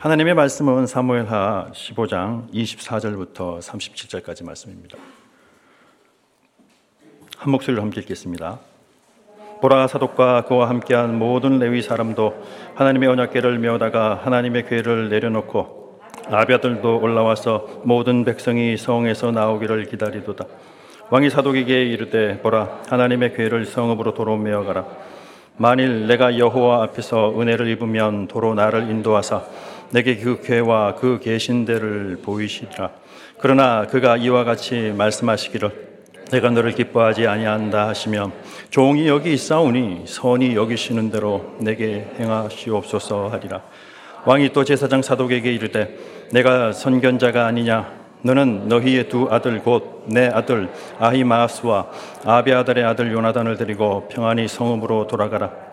하나님의 0.00 0.32
말씀은 0.32 0.86
사무엘하 0.86 1.72
15장 1.74 2.50
24절부터 2.54 3.58
37절까지 3.58 4.46
말씀입니다. 4.46 4.96
한 7.36 7.50
목소리로 7.50 7.82
함께 7.82 8.00
읽겠습니다. 8.00 8.60
보라 9.60 9.88
사독과 9.88 10.46
그와 10.46 10.70
함께한 10.70 11.18
모든 11.18 11.58
레위 11.58 11.82
사람도 11.82 12.32
하나님의 12.76 13.10
언약궤를 13.10 13.58
메다가 13.58 14.14
하나님의 14.24 14.68
궤를 14.70 15.10
내려놓고 15.10 16.00
아비아들도 16.30 16.98
올라와서 16.98 17.82
모든 17.84 18.24
백성이 18.24 18.78
성에서 18.78 19.32
나오기를 19.32 19.84
기다리도다. 19.84 20.46
왕이 21.10 21.28
사독에게 21.28 21.84
이르되 21.84 22.40
보라 22.40 22.84
하나님의 22.88 23.34
궤를 23.34 23.66
성읍으로 23.66 24.14
도로 24.14 24.38
메어 24.38 24.64
가라. 24.64 24.86
만일 25.58 26.06
내가 26.06 26.38
여호와 26.38 26.84
앞에서 26.84 27.38
은혜를 27.38 27.68
입으면 27.68 28.28
도로 28.28 28.54
나를 28.54 28.88
인도하사 28.88 29.42
내게 29.90 30.16
그 30.16 30.40
궤와 30.42 30.94
그 30.94 31.18
계신 31.20 31.64
데를 31.64 32.18
보이시리라. 32.22 32.90
그러나 33.38 33.86
그가 33.86 34.16
이와 34.16 34.44
같이 34.44 34.92
말씀하시기를 34.96 35.90
내가 36.30 36.50
너를 36.50 36.72
기뻐하지 36.72 37.26
아니한다 37.26 37.88
하시며 37.88 38.30
종이 38.70 39.08
여기 39.08 39.32
있사오니 39.32 40.04
선이 40.06 40.54
여기시는 40.54 41.10
대로 41.10 41.56
내게 41.58 42.06
행하시옵소서 42.18 43.28
하리라. 43.28 43.62
왕이 44.26 44.52
또 44.52 44.64
제사장 44.64 45.02
사독에게 45.02 45.52
이르되 45.52 45.96
내가 46.30 46.72
선견자가 46.72 47.46
아니냐 47.46 48.00
너는 48.22 48.68
너희의 48.68 49.08
두 49.08 49.28
아들 49.30 49.60
곧 49.60 50.00
내 50.06 50.26
아들 50.26 50.68
아히마스와 50.98 51.86
아비 52.24 52.52
아들의 52.52 52.84
아들 52.84 53.12
요나단을 53.12 53.56
데리고 53.56 54.08
평안히 54.08 54.48
성읍으로 54.48 55.06
돌아가라. 55.06 55.69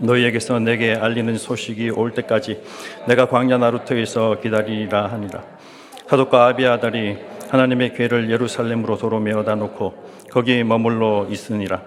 너희에게서 0.00 0.58
내게 0.58 0.94
알리는 0.94 1.36
소식이 1.36 1.90
올 1.90 2.12
때까지 2.12 2.62
내가 3.06 3.26
광야 3.26 3.58
나루터에서 3.58 4.40
기다리라 4.40 5.06
하니라. 5.06 5.42
사독과 6.08 6.46
아비아들이 6.46 7.18
하나님의 7.50 7.94
궤를 7.94 8.30
예루살렘으로 8.30 8.96
도로 8.96 9.20
메어다 9.20 9.54
놓고 9.54 9.94
거기 10.30 10.64
머물러 10.64 11.26
있으니라. 11.30 11.82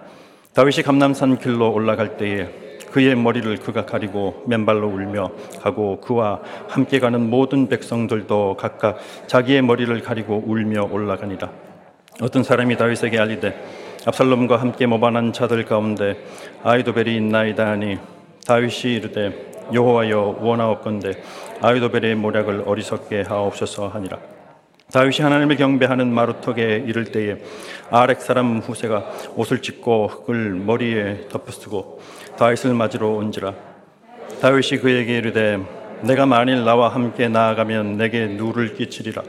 다윗이 0.53 0.83
감남산 0.83 1.39
길로 1.39 1.71
올라갈 1.73 2.17
때에 2.17 2.49
그의 2.91 3.15
머리를 3.15 3.57
그가 3.57 3.85
가리고 3.85 4.43
맨발로 4.47 4.87
울며 4.87 5.31
가고 5.61 5.99
그와 5.99 6.41
함께 6.67 6.99
가는 6.99 7.27
모든 7.27 7.67
백성들도 7.67 8.55
각각 8.59 8.99
자기의 9.25 9.63
머리를 9.63 9.99
가리고 10.01 10.43
울며 10.45 10.89
올라가니라. 10.91 11.49
어떤 12.21 12.43
사람이 12.43 12.77
다윗에게 12.77 13.17
알리되 13.17 13.82
압살롬과 14.05 14.57
함께 14.57 14.85
모반한 14.85 15.31
자들 15.31 15.63
가운데 15.65 16.17
아이도벨이 16.63 17.15
있나이다 17.15 17.65
하니 17.65 17.97
다윗이 18.45 18.95
이르되 18.95 19.51
여호와여 19.73 20.39
원하옵건대 20.41 21.13
아이도벨의 21.61 22.15
모략을 22.15 22.63
어리석게 22.65 23.21
하옵소서 23.21 23.87
하니라. 23.87 24.33
다윗이 24.91 25.21
하나님을 25.21 25.55
경배하는 25.55 26.13
마루턱에 26.13 26.83
이를 26.87 27.05
때에 27.05 27.37
아렉 27.89 28.21
사람 28.21 28.59
후세가 28.59 29.11
옷을 29.35 29.61
찢고 29.61 30.07
흙을 30.07 30.51
머리에 30.51 31.29
덮어쓰고 31.29 31.99
다윗을 32.37 32.75
맞으러 32.75 33.07
온지라 33.07 33.55
다윗이 34.39 34.81
그에게 34.81 35.17
이르되 35.17 35.59
내가 36.01 36.27
만일 36.27 36.63
나와 36.63 36.89
함께 36.89 37.27
나아가면 37.27 37.97
내게 37.97 38.27
누를 38.27 38.75
끼치리라 38.75 39.23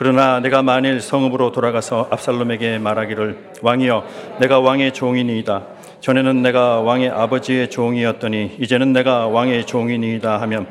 그러나 0.00 0.40
내가 0.40 0.62
만일 0.62 1.02
성읍으로 1.02 1.52
돌아가서 1.52 2.08
압살롬에게 2.10 2.78
말하기를 2.78 3.50
왕이여 3.60 4.06
내가 4.40 4.58
왕의 4.58 4.94
종이니이다. 4.94 5.66
전에는 6.00 6.40
내가 6.40 6.80
왕의 6.80 7.10
아버지의 7.10 7.68
종이었더니 7.68 8.56
이제는 8.58 8.94
내가 8.94 9.26
왕의 9.26 9.66
종이니이다 9.66 10.40
하면 10.40 10.68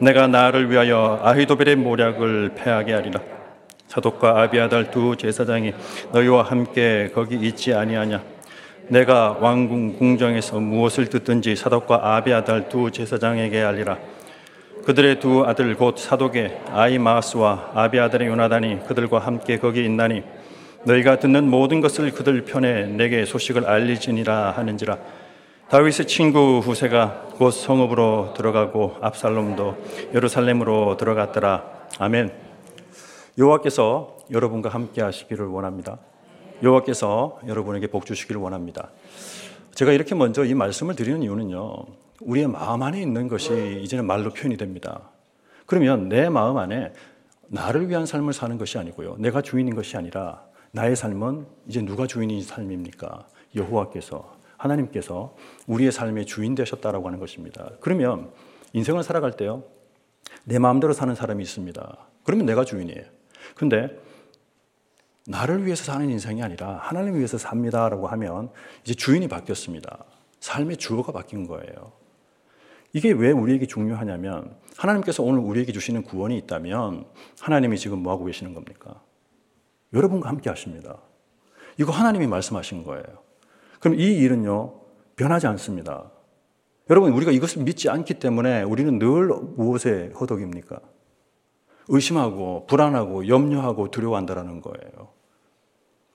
내가 0.00 0.26
나를 0.26 0.72
위하여 0.72 1.20
아히도벨의 1.22 1.76
모략을 1.76 2.54
패하게 2.56 2.94
하리라. 2.94 3.20
사독과 3.86 4.42
아비아달 4.42 4.90
두 4.90 5.14
제사장이 5.14 5.72
너희와 6.10 6.42
함께 6.42 7.12
거기 7.14 7.36
있지 7.36 7.72
아니하냐? 7.72 8.24
내가 8.88 9.36
왕궁 9.40 9.98
궁정에서 9.98 10.58
무엇을 10.58 11.06
듣든지 11.06 11.54
사독과 11.54 12.16
아비아달 12.16 12.68
두 12.68 12.90
제사장에게 12.90 13.62
알리라 13.62 13.98
그들의 14.84 15.18
두 15.18 15.44
아들 15.46 15.74
곧 15.76 15.96
사독의 15.96 16.60
아이마스와 16.70 17.70
아비아달의 17.74 18.28
요나단이 18.28 18.86
그들과 18.86 19.18
함께 19.18 19.58
거기 19.58 19.82
있나니 19.82 20.22
너희가 20.84 21.18
듣는 21.18 21.48
모든 21.48 21.80
것을 21.80 22.12
그들 22.12 22.44
편에 22.44 22.86
내게 22.88 23.24
소식을 23.24 23.66
알리지니라 23.66 24.50
하는지라 24.50 24.98
다윗의 25.70 26.06
친구 26.06 26.58
후세가 26.58 27.28
곧 27.36 27.50
성읍으로 27.50 28.34
들어가고 28.36 28.96
압살롬도 29.00 30.12
예루살렘으로 30.14 30.98
들어갔더라 30.98 31.64
아멘. 31.98 32.32
여호와께서 33.38 34.18
여러분과 34.30 34.68
함께 34.68 35.00
하시기를 35.00 35.46
원합니다. 35.46 35.98
여호와께서 36.62 37.40
여러분에게 37.46 37.86
복 37.86 38.04
주시기를 38.04 38.40
원합니다. 38.40 38.90
제가 39.74 39.92
이렇게 39.92 40.14
먼저 40.14 40.44
이 40.44 40.52
말씀을 40.52 40.94
드리는 40.94 41.22
이유는요. 41.22 42.03
우리의 42.20 42.48
마음 42.48 42.82
안에 42.82 43.00
있는 43.00 43.28
것이 43.28 43.80
이제는 43.82 44.06
말로 44.06 44.30
표현이 44.30 44.56
됩니다. 44.56 45.10
그러면 45.66 46.08
내 46.08 46.28
마음 46.28 46.56
안에 46.56 46.92
나를 47.48 47.88
위한 47.88 48.06
삶을 48.06 48.32
사는 48.32 48.56
것이 48.58 48.78
아니고요. 48.78 49.16
내가 49.18 49.42
주인인 49.42 49.74
것이 49.74 49.96
아니라 49.96 50.44
나의 50.72 50.96
삶은 50.96 51.46
이제 51.66 51.80
누가 51.82 52.06
주인인 52.06 52.42
삶입니까? 52.42 53.26
여호와께서 53.54 54.36
하나님께서 54.56 55.36
우리의 55.66 55.92
삶의 55.92 56.26
주인 56.26 56.54
되셨다라고 56.54 57.06
하는 57.06 57.18
것입니다. 57.18 57.70
그러면 57.80 58.30
인생을 58.72 59.02
살아갈 59.02 59.32
때요. 59.32 59.64
내 60.44 60.58
마음대로 60.58 60.92
사는 60.92 61.14
사람이 61.14 61.42
있습니다. 61.42 61.96
그러면 62.24 62.46
내가 62.46 62.64
주인이에요. 62.64 63.04
근데 63.54 63.88
나를 65.26 65.64
위해서 65.64 65.84
사는 65.84 66.08
인생이 66.10 66.42
아니라 66.42 66.78
하나님을 66.82 67.18
위해서 67.18 67.38
삽니다라고 67.38 68.08
하면 68.08 68.50
이제 68.82 68.94
주인이 68.94 69.26
바뀌었습니다. 69.28 70.04
삶의 70.40 70.76
주어가 70.76 71.12
바뀐 71.12 71.46
거예요. 71.46 71.92
이게 72.94 73.10
왜 73.10 73.32
우리에게 73.32 73.66
중요하냐면 73.66 74.56
하나님께서 74.76 75.24
오늘 75.24 75.40
우리에게 75.40 75.72
주시는 75.72 76.04
구원이 76.04 76.38
있다면 76.38 77.04
하나님이 77.40 77.76
지금 77.76 77.98
뭐 77.98 78.12
하고 78.12 78.24
계시는 78.24 78.54
겁니까? 78.54 79.02
여러분과 79.92 80.28
함께 80.28 80.48
하십니다. 80.48 80.98
이거 81.78 81.90
하나님이 81.90 82.28
말씀하신 82.28 82.84
거예요. 82.84 83.04
그럼 83.80 83.98
이 83.98 84.04
일은요, 84.04 84.80
변하지 85.16 85.48
않습니다. 85.48 86.12
여러분, 86.88 87.12
우리가 87.12 87.32
이것을 87.32 87.64
믿지 87.64 87.90
않기 87.90 88.14
때문에 88.14 88.62
우리는 88.62 88.96
늘 89.00 89.26
무엇에 89.26 90.12
허덕입니까? 90.20 90.78
의심하고 91.88 92.66
불안하고 92.66 93.26
염려하고 93.26 93.90
두려워한다라는 93.90 94.60
거예요. 94.60 95.08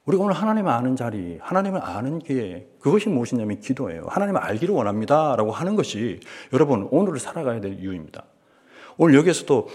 우리가 0.10 0.24
오늘 0.24 0.34
하나님을 0.34 0.72
아는 0.72 0.96
자리, 0.96 1.38
하나님을 1.40 1.82
아는 1.84 2.18
게 2.18 2.68
그것이 2.80 3.10
무엇이냐면 3.10 3.60
기도예요. 3.60 4.06
하나님을 4.08 4.42
알기를 4.42 4.74
원합니다. 4.74 5.36
라고 5.36 5.52
하는 5.52 5.76
것이 5.76 6.20
여러분 6.52 6.88
오늘을 6.90 7.20
살아가야 7.20 7.62
될 7.62 7.80
이유입니다. 7.80 8.24
오늘 8.98 9.14
여기에서도 9.14 9.68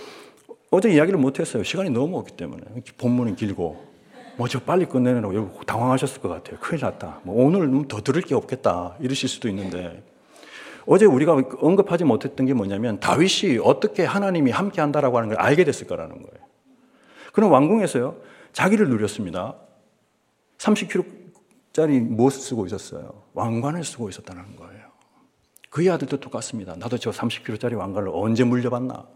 어제 0.73 0.93
이야기를 0.93 1.21
못했어요. 1.21 1.63
시간이 1.63 1.91
너무 1.91 2.19
없기 2.19 2.37
때문에. 2.37 2.65
본문은 2.99 3.37
길고. 3.37 3.95
뭐 4.37 4.49
저 4.49 4.59
빨리 4.59 4.87
끝내느라고 4.87 5.61
당황하셨을 5.67 6.21
것 6.21 6.29
같아요. 6.29 6.59
큰일 6.59 6.81
났다. 6.83 7.21
뭐 7.23 7.47
오늘 7.47 7.87
더 7.87 8.01
들을 8.01 8.21
게 8.21 8.35
없겠다. 8.35 8.97
이러실 8.99 9.29
수도 9.29 9.49
있는데 9.49 10.03
어제 10.85 11.07
우리가 11.07 11.41
언급하지 11.61 12.03
못했던 12.03 12.45
게 12.45 12.55
뭐냐면 12.55 12.99
다윗이 12.99 13.59
어떻게 13.63 14.05
하나님이 14.05 14.51
함께 14.51 14.81
한다라고 14.81 15.17
하는 15.17 15.29
걸 15.29 15.39
알게 15.39 15.63
됐을 15.63 15.87
거라는 15.87 16.17
거예요. 16.17 16.45
그럼 17.33 17.53
왕궁에서요, 17.53 18.17
자기를 18.53 18.89
누렸습니다. 18.89 19.55
30kg짜리 20.65 22.01
무엇을 22.01 22.41
쓰고 22.41 22.67
있었어요? 22.67 23.23
왕관을 23.35 23.85
쓰고 23.85 24.09
있었다는 24.09 24.57
거예요. 24.57 24.85
그의 25.71 25.91
아들도 25.91 26.21
똑같습니다. 26.21 26.77
나도 26.77 26.99
저 26.99 27.11
30kg짜리 27.11 27.77
왕관을 27.77 28.11
언제 28.13 28.45
물려봤나? 28.45 29.07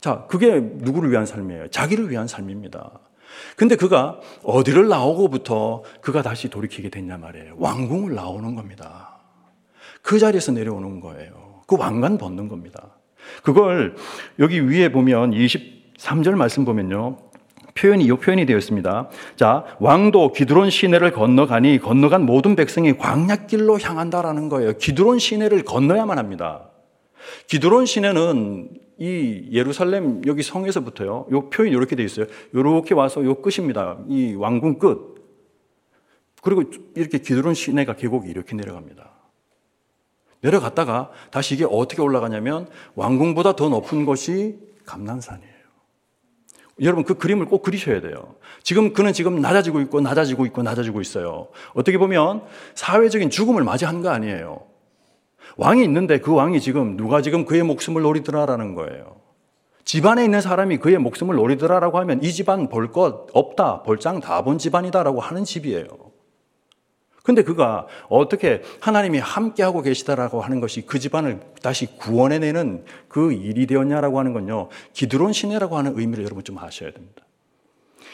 자, 0.00 0.26
그게 0.28 0.58
누구를 0.60 1.10
위한 1.10 1.26
삶이에요? 1.26 1.68
자기를 1.68 2.10
위한 2.10 2.26
삶입니다. 2.26 2.98
근데 3.56 3.76
그가 3.76 4.20
어디를 4.42 4.88
나오고부터 4.88 5.84
그가 6.02 6.22
다시 6.22 6.50
돌이키게 6.50 6.90
됐냐 6.90 7.16
말이에요. 7.16 7.54
왕궁을 7.58 8.14
나오는 8.14 8.54
겁니다. 8.54 9.20
그 10.02 10.18
자리에서 10.18 10.52
내려오는 10.52 11.00
거예요. 11.00 11.62
그 11.66 11.76
왕관 11.78 12.18
벗는 12.18 12.48
겁니다. 12.48 12.96
그걸 13.42 13.94
여기 14.40 14.60
위에 14.68 14.90
보면 14.90 15.30
23절 15.30 16.34
말씀 16.34 16.64
보면요. 16.64 17.31
표현이, 17.74 18.04
이 18.04 18.08
표현이 18.08 18.46
되어 18.46 18.58
있습니다. 18.58 19.08
자, 19.36 19.64
왕도 19.80 20.32
기드론 20.32 20.70
시내를 20.70 21.12
건너가니 21.12 21.78
건너간 21.78 22.24
모든 22.24 22.56
백성이 22.56 22.96
광약길로 22.96 23.80
향한다라는 23.80 24.48
거예요. 24.48 24.76
기드론 24.76 25.18
시내를 25.18 25.64
건너야만 25.64 26.18
합니다. 26.18 26.70
기드론 27.46 27.86
시내는 27.86 28.70
이 28.98 29.48
예루살렘 29.52 30.22
여기 30.26 30.42
성에서부터요. 30.42 31.26
요 31.30 31.50
표현이 31.50 31.74
이렇게 31.74 31.96
되어 31.96 32.04
있어요. 32.04 32.26
이렇게 32.52 32.94
와서 32.94 33.24
요 33.24 33.36
끝입니다. 33.36 33.98
이 34.08 34.34
왕궁 34.34 34.78
끝. 34.78 35.12
그리고 36.42 36.64
이렇게 36.94 37.18
기드론 37.18 37.54
시내가 37.54 37.94
계곡이 37.94 38.28
이렇게 38.28 38.54
내려갑니다. 38.54 39.10
내려갔다가 40.40 41.10
다시 41.30 41.54
이게 41.54 41.64
어떻게 41.64 42.02
올라가냐면 42.02 42.68
왕궁보다 42.96 43.56
더 43.56 43.68
높은 43.68 44.04
곳이 44.04 44.58
감난산이에요. 44.84 45.51
여러분 46.80 47.04
그 47.04 47.14
그림을 47.14 47.46
꼭 47.46 47.62
그리셔야 47.62 48.00
돼요. 48.00 48.34
지금 48.62 48.92
그는 48.92 49.12
지금 49.12 49.40
낮아지고 49.40 49.80
있고 49.82 50.00
낮아지고 50.00 50.46
있고 50.46 50.62
낮아지고 50.62 51.00
있어요. 51.00 51.48
어떻게 51.74 51.98
보면 51.98 52.42
사회적인 52.74 53.30
죽음을 53.30 53.62
맞이한 53.62 54.02
거 54.02 54.08
아니에요. 54.10 54.60
왕이 55.56 55.84
있는데 55.84 56.18
그 56.18 56.32
왕이 56.34 56.60
지금 56.60 56.96
누가 56.96 57.20
지금 57.20 57.44
그의 57.44 57.62
목숨을 57.62 58.02
노리더라라는 58.02 58.74
거예요. 58.74 59.16
집안에 59.84 60.24
있는 60.24 60.40
사람이 60.40 60.78
그의 60.78 60.98
목숨을 60.98 61.34
노리더라라고 61.36 61.98
하면 61.98 62.22
이 62.22 62.32
집안 62.32 62.68
볼 62.68 62.92
것 62.92 63.26
없다, 63.34 63.82
볼장 63.82 64.20
다 64.20 64.42
본 64.42 64.56
집안이다라고 64.58 65.20
하는 65.20 65.44
집이에요. 65.44 65.86
근데 67.22 67.42
그가 67.42 67.86
어떻게 68.08 68.62
하나님이 68.80 69.18
함께하고 69.18 69.82
계시다라고 69.82 70.40
하는 70.40 70.60
것이 70.60 70.82
그 70.82 70.98
집안을 70.98 71.40
다시 71.62 71.86
구원해내는 71.96 72.84
그 73.08 73.32
일이 73.32 73.66
되었냐라고 73.66 74.18
하는 74.18 74.32
건요. 74.32 74.68
기드론 74.92 75.32
시내라고 75.32 75.78
하는 75.78 75.98
의미를 75.98 76.24
여러분 76.24 76.42
좀 76.42 76.58
아셔야 76.58 76.90
됩니다. 76.90 77.22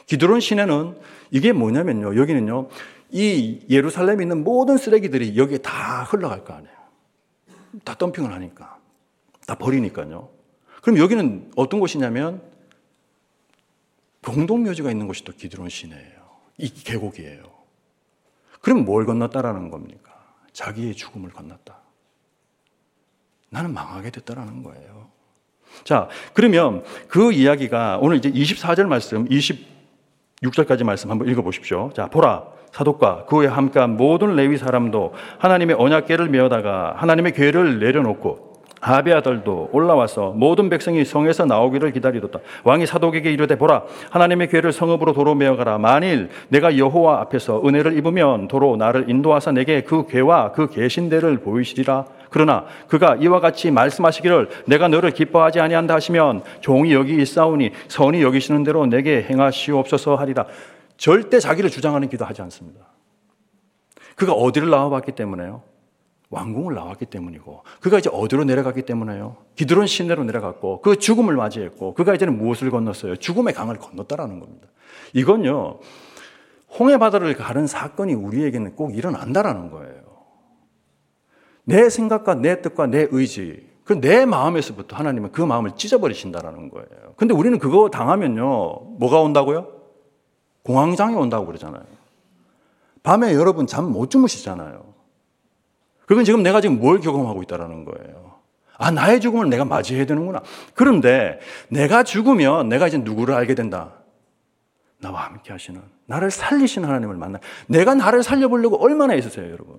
기드론 0.07 0.41
시내는 0.41 0.97
이게 1.31 1.53
뭐냐면요. 1.53 2.21
여기는요. 2.21 2.69
이 3.11 3.61
예루살렘에 3.71 4.23
있는 4.23 4.45
모든 4.45 4.77
쓰레기들이 4.77 5.37
여기에 5.39 5.59
다 5.59 6.05
흘러갈 6.05 6.45
거 6.45 6.53
아니에요. 6.53 6.77
다 7.85 7.95
덤핑을 7.95 8.33
하니까. 8.33 8.79
다 9.47 9.55
버리니까요. 9.55 10.29
그럼 10.83 10.99
여기는 10.99 11.53
어떤 11.57 11.81
곳이냐면 11.81 12.43
공동묘지가 14.23 14.91
있는 14.91 15.07
곳이 15.07 15.25
또 15.25 15.33
기드론 15.33 15.71
시내예요. 15.71 16.29
이 16.59 16.69
계곡이에요. 16.69 17.58
그럼 18.69 18.85
뭘 18.85 19.07
건넜다라는 19.07 19.71
겁니까? 19.71 20.13
자기의 20.53 20.95
죽음을 20.95 21.31
건넜다. 21.31 21.79
나는 23.49 23.73
망하게 23.73 24.11
됐다라는 24.11 24.63
거예요. 24.63 25.09
자, 25.85 26.09
그러면 26.35 26.85
그 27.09 27.33
이야기가 27.33 27.99
오늘 28.03 28.19
이제 28.19 28.31
24절 28.31 28.87
말씀, 28.87 29.25
26절까지 29.25 30.85
말씀 30.85 31.11
한번 31.11 31.29
읽어 31.29 31.41
보십시오. 31.41 31.91
자, 31.95 32.09
보라. 32.09 32.45
사독과 32.71 33.25
그에 33.25 33.47
함께한 33.47 33.97
모든 33.97 34.37
레위 34.37 34.59
사람도 34.59 35.15
하나님의 35.39 35.77
언약궤를 35.79 36.29
메어다가 36.29 36.97
하나님의 36.99 37.33
궤를 37.33 37.79
내려놓고 37.79 38.48
아비 38.81 39.13
아들도 39.13 39.71
올라와서 39.73 40.33
모든 40.37 40.69
백성이 40.69 41.05
성에서 41.05 41.45
나오기를 41.45 41.93
기다리도다. 41.93 42.41
왕이 42.65 42.87
사독에게 42.87 43.33
이르되 43.33 43.57
보라 43.57 43.85
하나님의 44.11 44.49
궤를 44.49 44.73
성읍으로 44.73 45.13
도로 45.13 45.35
메어 45.35 45.57
가라. 45.57 45.79
만일 45.79 46.31
내가 46.49 46.77
여호와 46.77 47.21
앞에서 47.23 47.63
은혜를 47.65 47.97
입으면 47.99 48.49
도로 48.49 48.77
나를 48.77 49.09
인도하사 49.09 49.53
내게 49.53 49.83
그 49.83 50.07
궤와 50.07 50.53
그 50.53 50.69
계신대를 50.69 51.39
보이시리라. 51.39 52.07
그러나 52.31 52.67
그가 52.89 53.17
이와 53.17 53.41
같이 53.41 53.71
말씀하시기를 53.71 54.49
내가 54.67 54.89
너를 54.89 55.11
기뻐하지 55.11 55.61
아니한다 55.61 55.95
하시면 55.95 56.43
종이 56.61 56.93
여기 56.93 57.17
있사오니 57.21 57.73
선이 57.89 58.23
여기시는 58.23 58.65
대로 58.65 58.87
내게 58.87 59.23
행하시옵소서 59.29 60.17
하리라. 60.17 60.47
절대 60.97 61.39
자기를 61.41 61.71
주장하는 61.71 62.09
기도 62.09 62.25
하지 62.25 62.43
않습니다. 62.43 62.81
그가 64.15 64.33
어디를 64.33 64.69
나와봤기 64.69 65.13
때문에요? 65.13 65.63
왕궁을 66.31 66.75
나왔기 66.75 67.07
때문이고 67.07 67.63
그가 67.81 67.99
이제 67.99 68.11
어디로 68.13 68.45
내려갔기 68.45 68.83
때문에요. 68.83 69.37
기드론 69.57 69.87
시내로 69.87 70.25
내려갔고 70.25 70.83
그 70.83 70.99
죽음을 70.99 71.35
맞이했고 71.35 71.95
그가 71.95 72.15
이제는 72.15 72.37
무엇을 72.37 72.71
건넜어요? 72.71 73.17
죽음의 73.17 73.55
강을 73.55 73.79
건넜다라는 73.79 74.41
겁니다. 74.41 74.69
이건요. 75.15 75.79
홍해 76.79 76.99
바다를 76.99 77.35
가른 77.35 77.67
사건이 77.67 78.13
우리에게는 78.15 78.77
꼭 78.77 78.95
일어난다라는 78.95 79.71
거예요. 79.71 80.03
내 81.65 81.89
생각과 81.89 82.35
내 82.35 82.61
뜻과 82.61 82.87
내 82.87 83.09
의지, 83.11 83.67
그 83.85 83.99
내 84.01 84.27
마음에서부터 84.27 84.97
하나님은 84.97 85.33
그 85.33 85.41
마음을 85.41 85.73
찢어버리신다라는 85.77 86.69
거예요. 86.69 87.15
근데 87.17 87.33
우리는 87.33 87.59
그거 87.59 87.89
당하면요. 87.89 88.43
뭐가 88.99 89.21
온다고요? 89.23 89.67
공황장애 90.63 91.15
온다고 91.17 91.47
그러잖아요. 91.47 91.85
밤에 93.03 93.33
여러분 93.33 93.67
잠 93.67 93.87
못 93.91 94.11
주무시잖아요. 94.11 94.98
그건 96.09 96.25
지금 96.25 96.43
내가 96.43 96.63
지금 96.63 96.81
뭘 96.81 97.01
경험하고 97.01 97.43
있다라는 97.43 97.85
거예요. 97.85 98.39
아, 98.79 98.91
나의 98.91 99.21
죽음을 99.21 99.51
내가 99.51 99.67
맞이해야 99.67 100.07
되는구나. 100.07 100.41
그런데 100.75 101.39
내가 101.69 102.03
죽으면 102.03 102.71
내가 102.71 102.89
이제 102.89 102.97
누구를 102.97 103.35
알게 103.35 103.55
된다. 103.55 103.93
나와 105.01 105.27
함께 105.27 105.53
하시는, 105.53 105.81
나를 106.07 106.31
살리시는 106.31 106.89
하나님을 106.89 107.17
만나. 107.17 107.41
내가 107.67 107.95
나를 107.95 108.23
살려보려고 108.23 108.83
얼마나 108.83 109.15
있었어요, 109.15 109.51
여러분. 109.51 109.79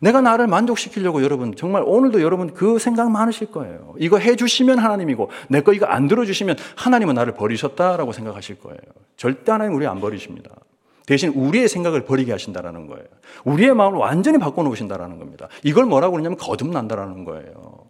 내가 0.00 0.20
나를 0.20 0.46
만족시키려고 0.46 1.22
여러분, 1.24 1.56
정말 1.56 1.82
오늘도 1.84 2.22
여러분 2.22 2.54
그 2.54 2.78
생각 2.78 3.10
많으실 3.10 3.50
거예요. 3.50 3.94
이거 3.98 4.18
해주시면 4.18 4.78
하나님이고, 4.78 5.30
내 5.48 5.60
거 5.60 5.72
이거 5.72 5.86
안 5.86 6.06
들어주시면 6.06 6.56
하나님은 6.76 7.14
나를 7.16 7.32
버리셨다라고 7.34 8.12
생각하실 8.12 8.60
거예요. 8.60 8.78
절대 9.16 9.50
하나님 9.50 9.74
우리 9.74 9.86
안 9.88 10.00
버리십니다. 10.00 10.50
대신 11.06 11.30
우리의 11.30 11.68
생각을 11.68 12.04
버리게 12.04 12.32
하신다라는 12.32 12.88
거예요. 12.88 13.04
우리의 13.44 13.74
마음을 13.74 13.98
완전히 13.98 14.38
바꿔놓으신다라는 14.38 15.18
겁니다. 15.18 15.48
이걸 15.62 15.86
뭐라고 15.86 16.12
그러냐면 16.12 16.36
거듭난다라는 16.36 17.24
거예요. 17.24 17.86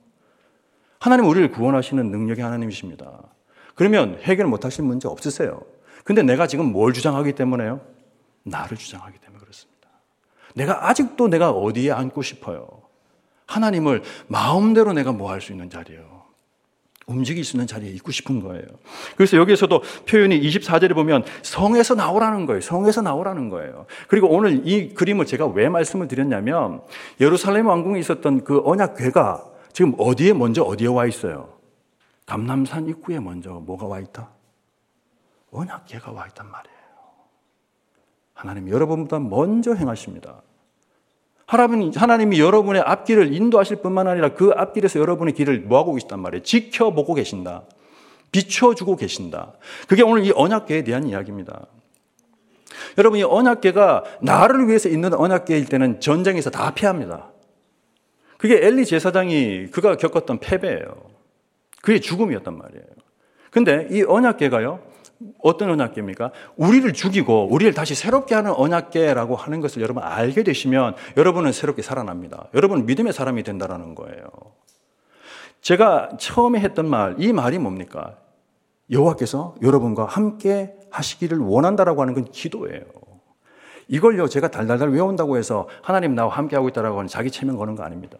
하나님 1.01 1.27
우리를 1.27 1.51
구원하시는 1.51 2.11
능력의 2.11 2.45
하나님이십니다. 2.45 3.23
그러면 3.75 4.19
해결 4.23 4.47
못하실 4.47 4.85
문제 4.85 5.09
없으세요. 5.09 5.63
근데 6.05 6.23
내가 6.23 6.47
지금 6.47 6.73
뭘 6.73 6.93
주장하기 6.93 7.33
때문에요? 7.33 7.81
나를 8.45 8.77
주장하기 8.77 9.19
때문에 9.19 9.41
그렇습니다. 9.41 9.89
내가 10.55 10.89
아직도 10.89 11.29
내가 11.29 11.51
어디에 11.51 11.91
앉고 11.93 12.23
싶어요? 12.23 12.69
하나님을 13.47 14.03
마음대로 14.29 14.93
내가 14.93 15.13
뭐 15.13 15.31
할 15.31 15.41
수 15.41 15.53
있는 15.53 15.71
자리예요. 15.71 16.16
움직일 17.07 17.45
수 17.45 17.57
있는 17.57 17.67
자리에 17.69 17.91
있고 17.93 18.11
싶은 18.11 18.41
거예요. 18.41 18.65
그래서 19.17 19.37
여기에서도 19.37 19.81
표현이 20.09 20.41
24절에 20.41 20.93
보면 20.95 21.25
성에서 21.43 21.95
나오라는 21.95 22.47
거예요. 22.47 22.61
성에서 22.61 23.01
나오라는 23.01 23.49
거예요. 23.49 23.87
그리고 24.09 24.29
오늘 24.29 24.67
이 24.67 24.93
그림을 24.93 25.25
제가 25.25 25.47
왜 25.47 25.69
말씀을 25.69 26.09
드렸냐면 26.09 26.83
예루살렘 27.21 27.69
왕궁에 27.69 28.01
있었던 28.01 28.43
그 28.43 28.61
언약궤가 28.65 29.45
지금 29.73 29.95
어디에 29.99 30.33
먼저 30.33 30.63
어디에 30.63 30.89
와 30.89 31.07
있어요? 31.07 31.55
감남산 32.27 32.89
입구에 32.89 33.21
먼저 33.21 33.51
뭐가 33.51 33.87
와 33.87 34.01
있다? 34.01 34.31
언약궤가 35.53 36.11
와 36.11 36.27
있단 36.27 36.51
말이에요. 36.51 36.77
하나님 38.35 38.69
여러분보다 38.69 39.21
먼저 39.21 39.75
행하십니다. 39.75 40.43
하나님, 41.47 41.93
하나님이 41.95 42.41
여러분의 42.41 42.83
앞길을 42.83 43.33
인도하실 43.33 43.77
뿐만 43.77 44.09
아니라 44.09 44.35
그 44.35 44.53
앞길에서 44.55 44.99
여러분의 44.99 45.35
길을 45.35 45.61
뭐하고 45.61 45.95
계시단 45.95 46.19
말이에요? 46.21 46.43
지켜보고 46.43 47.15
계신다. 47.15 47.63
비춰주고 48.33 48.97
계신다. 48.97 49.53
그게 49.89 50.03
오늘 50.03 50.27
이 50.27 50.33
언약계에 50.35 50.83
대한 50.83 51.07
이야기입니다. 51.07 51.67
여러분, 52.99 53.21
이 53.21 53.23
언약계가 53.23 54.05
나를 54.23 54.67
위해서 54.69 54.89
있는 54.89 55.15
언약계일 55.15 55.67
때는 55.67 56.01
전쟁에서 56.01 56.51
다 56.51 56.73
패합니다. 56.75 57.31
그게 58.39 58.67
엘리 58.67 58.85
제사장이 58.85 59.69
그가 59.71 59.97
겪었던 59.97 60.41
패배예요. 60.41 61.17
그게 61.81 62.01
죽음이었단 62.01 62.59
말이에요. 62.59 62.85
근데 63.51 63.87
이 63.91 64.03
언약계가요, 64.03 64.81
어떤 65.43 65.71
언약계입니까? 65.71 66.31
우리를 66.57 66.93
죽이고 66.93 67.49
우리를 67.51 67.73
다시 67.75 67.95
새롭게 67.95 68.35
하는 68.35 68.53
언약계라고 68.53 69.37
하는 69.37 69.61
것을 69.61 69.83
여러분 69.83 70.03
알게 70.03 70.43
되시면 70.43 70.95
여러분은 71.17 71.53
새롭게 71.53 71.83
살아납니다. 71.83 72.49
여러분 72.55 72.87
믿음의 72.87 73.13
사람이 73.13 73.43
된다라는 73.43 73.95
거예요. 73.95 74.25
제가 75.63 76.11
처음에 76.19 76.61
했던 76.61 76.89
말, 76.89 77.17
이 77.19 77.33
말이 77.33 77.59
뭡니까? 77.59 78.19
여호와께서 78.91 79.57
여러분과 79.63 80.05
함께 80.05 80.75
하시기를 80.91 81.39
원한다라고 81.39 82.03
하는 82.03 82.15
건 82.15 82.25
기도예요. 82.25 82.83
이걸요 83.89 84.29
제가 84.29 84.49
달달달 84.49 84.91
외운다고 84.91 85.37
해서 85.37 85.69
하나님 85.83 86.15
나와 86.15 86.35
함께 86.35 86.57
하고 86.57 86.69
있다라고 86.69 86.99
하는 86.99 87.09
자기 87.09 87.31
체면 87.31 87.57
거는 87.57 87.75
거 87.75 87.83
아닙니다. 87.83 88.19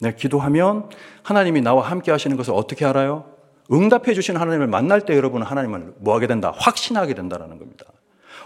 내가 0.00 0.16
기도하면 0.16 0.88
하나님이 1.22 1.60
나와 1.60 1.88
함께 1.88 2.10
하시는 2.10 2.36
것을 2.36 2.54
어떻게 2.54 2.84
알아요? 2.84 3.33
응답해 3.72 4.14
주신 4.14 4.36
하나님을 4.36 4.66
만날 4.66 5.00
때 5.00 5.16
여러분은 5.16 5.46
하나님을 5.46 5.94
뭐 5.98 6.14
하게 6.14 6.26
된다? 6.26 6.52
확신하게 6.56 7.14
된다라는 7.14 7.58
겁니다. 7.58 7.86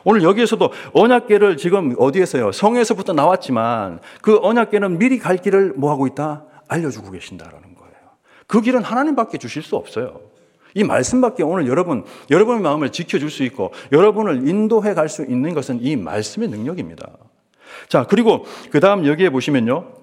오늘 0.04 0.22
여기에서도 0.22 0.70
언약계를 0.92 1.56
지금 1.56 1.94
어디에서요? 1.98 2.52
성에서부터 2.52 3.12
나왔지만 3.12 4.00
그 4.22 4.38
언약계는 4.40 4.98
미리 4.98 5.18
갈 5.18 5.37
길을 5.37 5.75
뭐 5.76 5.90
하고 5.90 6.06
있다? 6.06 6.44
알려주고 6.68 7.10
계신다라는 7.10 7.75
거예요. 7.75 7.94
그 8.46 8.60
길은 8.60 8.82
하나님밖에 8.84 9.38
주실 9.38 9.62
수 9.62 9.76
없어요. 9.76 10.20
이 10.75 10.84
말씀밖에 10.84 11.42
오늘 11.42 11.66
여러분, 11.66 12.04
여러분의 12.30 12.62
마음을 12.62 12.90
지켜줄 12.90 13.30
수 13.30 13.42
있고 13.42 13.72
여러분을 13.90 14.46
인도해 14.48 14.94
갈 14.94 15.08
수 15.08 15.25
있는 15.25 15.54
것은 15.54 15.80
이 15.82 15.96
말씀의 15.96 16.48
능력입니다. 16.48 17.08
자, 17.88 18.04
그리고 18.08 18.44
그 18.70 18.78
다음 18.80 19.06
여기에 19.06 19.30
보시면요. 19.30 19.98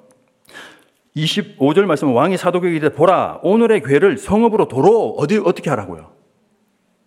25절 1.16 1.86
말씀 1.86 2.14
왕이 2.14 2.38
사도에게 2.38 2.76
이르 2.76 2.92
보라 2.92 3.40
오늘의 3.44 3.82
괴를 3.84 4.18
성읍으로 4.18 4.68
도로 4.68 5.16
어디 5.18 5.38
어떻게 5.38 5.70
하라고요? 5.70 6.14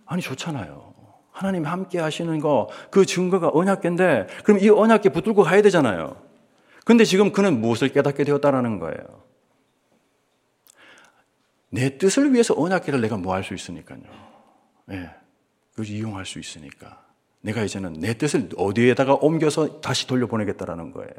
아니 0.06 0.22
좋잖아요. 0.22 0.94
하나님 1.30 1.64
함께 1.66 1.98
하시는 2.00 2.38
거 2.40 2.68
그 2.90 3.04
증거가 3.06 3.50
언약궤인데 3.52 4.26
그럼 4.44 4.60
이 4.60 4.68
언약궤 4.70 5.10
붙들고 5.10 5.42
가야 5.42 5.62
되잖아요. 5.62 6.16
근데 6.84 7.04
지금 7.04 7.32
그는 7.32 7.60
무엇을 7.60 7.90
깨닫게 7.90 8.24
되었다라는 8.24 8.78
거예요? 8.78 8.98
내 11.70 11.98
뜻을 11.98 12.32
위해서 12.32 12.54
언약계를 12.56 13.02
내가 13.02 13.18
뭐 13.18 13.34
할 13.34 13.44
수 13.44 13.52
있으니까요. 13.54 14.00
예. 14.90 14.96
네. 14.96 15.10
그걸 15.72 15.86
이용할 15.86 16.24
수 16.24 16.38
있으니까. 16.38 17.04
내가 17.42 17.62
이제는 17.62 17.92
내 18.00 18.14
뜻을 18.14 18.48
어디에다가 18.56 19.14
옮겨서 19.14 19.80
다시 19.82 20.06
돌려보내겠다라는 20.06 20.92
거예요. 20.92 21.12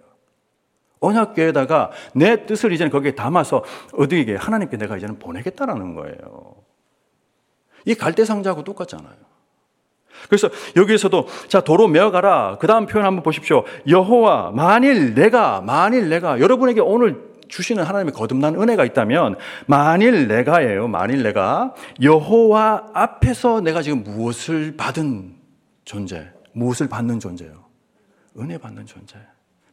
언약궤에다가 0.99 1.91
내 2.13 2.45
뜻을 2.45 2.71
이제는 2.73 2.91
거기에 2.91 3.15
담아서 3.15 3.63
어디에게 3.93 4.35
하나님께 4.35 4.77
내가 4.77 4.97
이제는 4.97 5.19
보내겠다라는 5.19 5.95
거예요. 5.95 6.55
이 7.85 7.95
갈대 7.95 8.25
상자하고 8.25 8.63
똑같잖아요. 8.63 9.15
그래서 10.27 10.49
여기에서도 10.75 11.27
자 11.47 11.61
도로 11.61 11.87
메어가라. 11.87 12.57
그 12.59 12.67
다음 12.67 12.85
표현 12.85 13.05
한번 13.05 13.23
보십시오. 13.23 13.63
여호와 13.87 14.51
만일 14.51 15.13
내가 15.13 15.61
만일 15.61 16.09
내가 16.09 16.39
여러분에게 16.39 16.81
오늘 16.81 17.29
주시는 17.47 17.83
하나님의 17.83 18.13
거듭난 18.13 18.61
은혜가 18.61 18.85
있다면 18.85 19.37
만일 19.65 20.27
내가예요. 20.27 20.87
만일 20.87 21.23
내가 21.23 21.73
여호와 22.01 22.89
앞에서 22.93 23.61
내가 23.61 23.81
지금 23.81 24.03
무엇을 24.03 24.75
받은 24.77 25.35
존재, 25.85 26.29
무엇을 26.53 26.87
받는 26.87 27.19
존재요? 27.19 27.65
은혜 28.39 28.57
받는 28.57 28.85
존재. 28.85 29.17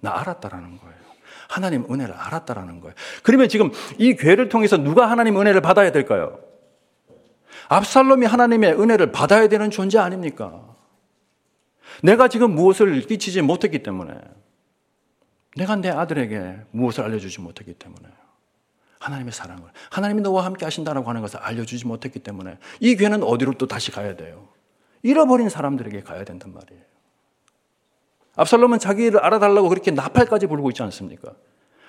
나 0.00 0.18
알았다라는 0.20 0.78
거예요. 0.78 1.05
하나님 1.48 1.84
은혜를 1.90 2.14
알았다라는 2.14 2.80
거예요. 2.80 2.94
그러면 3.22 3.48
지금 3.48 3.70
이 3.98 4.14
괴를 4.14 4.48
통해서 4.48 4.76
누가 4.76 5.10
하나님 5.10 5.40
은혜를 5.40 5.60
받아야 5.60 5.92
될까요? 5.92 6.38
압살롬이 7.68 8.26
하나님의 8.26 8.80
은혜를 8.80 9.12
받아야 9.12 9.48
되는 9.48 9.70
존재 9.70 9.98
아닙니까? 9.98 10.62
내가 12.02 12.28
지금 12.28 12.54
무엇을 12.54 13.00
끼치지 13.02 13.42
못했기 13.42 13.82
때문에 13.82 14.14
내가 15.56 15.76
내 15.76 15.88
아들에게 15.88 16.58
무엇을 16.70 17.04
알려주지 17.04 17.40
못했기 17.40 17.74
때문에 17.74 18.08
하나님의 18.98 19.32
사랑을 19.32 19.64
하나님이 19.90 20.20
너와 20.22 20.44
함께 20.44 20.64
하신다라고 20.64 21.08
하는 21.08 21.22
것을 21.22 21.38
알려주지 21.40 21.86
못했기 21.86 22.18
때문에 22.20 22.58
이 22.80 22.96
괴는 22.96 23.22
어디로 23.22 23.54
또 23.54 23.66
다시 23.66 23.90
가야 23.90 24.16
돼요? 24.16 24.48
잃어버린 25.02 25.48
사람들에게 25.48 26.00
가야 26.02 26.24
된단 26.24 26.52
말이에요. 26.52 26.82
압살롬은 28.36 28.78
자기를 28.78 29.20
알아달라고 29.20 29.68
그렇게 29.68 29.90
나팔까지 29.90 30.46
불고 30.46 30.70
있지 30.70 30.82
않습니까? 30.82 31.32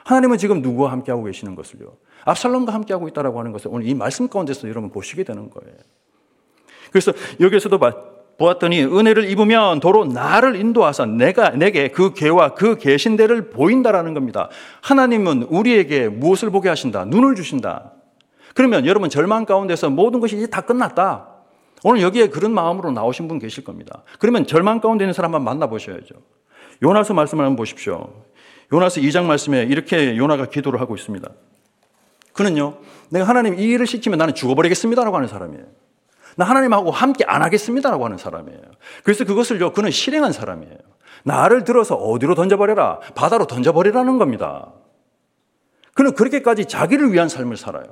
하나님은 0.05 0.37
지금 0.37 0.61
누구와 0.61 0.91
함께하고 0.93 1.25
계시는 1.25 1.55
것을요? 1.55 1.93
압살롬과 2.25 2.73
함께하고 2.73 3.07
있다라고 3.09 3.39
하는 3.39 3.51
것을 3.51 3.69
오늘 3.71 3.87
이 3.87 3.93
말씀 3.93 4.27
가운데서 4.29 4.69
여러분 4.69 4.89
보시게 4.89 5.23
되는 5.23 5.49
거예요. 5.49 5.75
그래서 6.91 7.11
여기에서도 7.39 7.77
보았더니 8.37 8.83
은혜를 8.83 9.29
입으면 9.29 9.79
도로 9.79 10.05
나를 10.05 10.55
인도하사 10.55 11.05
내가 11.05 11.49
내게 11.49 11.89
그 11.89 12.13
계와 12.13 12.53
그 12.53 12.77
계신대를 12.77 13.49
보인다라는 13.49 14.13
겁니다. 14.13 14.49
하나님은 14.81 15.43
우리에게 15.43 16.07
무엇을 16.07 16.51
보게 16.51 16.69
하신다? 16.69 17.05
눈을 17.05 17.35
주신다. 17.35 17.91
그러면 18.53 18.85
여러분 18.85 19.09
절망 19.09 19.45
가운데서 19.45 19.89
모든 19.89 20.19
것이 20.19 20.37
이제 20.37 20.47
다 20.47 20.61
끝났다. 20.61 21.27
오늘 21.83 22.01
여기에 22.01 22.29
그런 22.29 22.53
마음으로 22.53 22.91
나오신 22.91 23.27
분 23.27 23.39
계실 23.39 23.63
겁니다. 23.63 24.03
그러면 24.19 24.47
절망 24.47 24.79
가운데 24.79 25.03
있는 25.03 25.13
사람 25.13 25.33
한번 25.33 25.43
만나보셔야죠. 25.53 26.15
요나서 26.83 27.13
말씀을 27.13 27.45
한번 27.45 27.55
보십시오. 27.57 28.09
요나서 28.71 29.01
2장 29.01 29.25
말씀에 29.25 29.63
이렇게 29.63 30.17
요나가 30.17 30.45
기도를 30.45 30.81
하고 30.81 30.95
있습니다. 30.95 31.29
그는요, 32.33 32.77
내가 33.09 33.27
하나님 33.27 33.57
이 33.57 33.63
일을 33.63 33.87
시키면 33.87 34.19
나는 34.19 34.35
죽어버리겠습니다라고 34.35 35.15
하는 35.15 35.27
사람이에요. 35.27 35.65
나 36.35 36.45
하나님하고 36.45 36.91
함께 36.91 37.25
안 37.27 37.41
하겠습니다라고 37.41 38.05
하는 38.05 38.17
사람이에요. 38.17 38.61
그래서 39.03 39.25
그것을요, 39.25 39.73
그는 39.73 39.89
실행한 39.89 40.31
사람이에요. 40.31 40.77
나를 41.23 41.63
들어서 41.63 41.95
어디로 41.95 42.35
던져버려라? 42.35 42.99
바다로 43.15 43.47
던져버리라는 43.47 44.17
겁니다. 44.19 44.71
그는 45.97 46.13
그렇게까지 46.13 46.65
자기를 46.65 47.11
위한 47.11 47.27
삶을 47.27 47.57
살아요. 47.57 47.87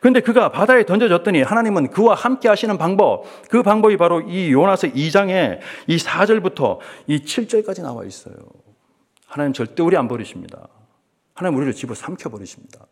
그런데 0.00 0.20
그가 0.20 0.50
바다에 0.50 0.84
던져졌더니 0.84 1.40
하나님은 1.40 1.88
그와 1.88 2.14
함께 2.14 2.50
하시는 2.50 2.76
방법, 2.76 3.24
그 3.48 3.62
방법이 3.62 3.96
바로 3.96 4.20
이 4.20 4.52
요나서 4.52 4.88
2장에 4.88 5.60
이 5.86 5.96
4절부터 5.96 6.78
이 7.06 7.20
7절까지 7.24 7.80
나와 7.80 8.04
있어요. 8.04 8.34
하나님 9.26 9.54
절대 9.54 9.82
우리 9.82 9.96
안 9.96 10.06
버리십니다. 10.06 10.68
하나님 11.32 11.56
우리를 11.56 11.72
집어 11.72 11.94
삼켜 11.94 12.28
버리십니다. 12.28 12.86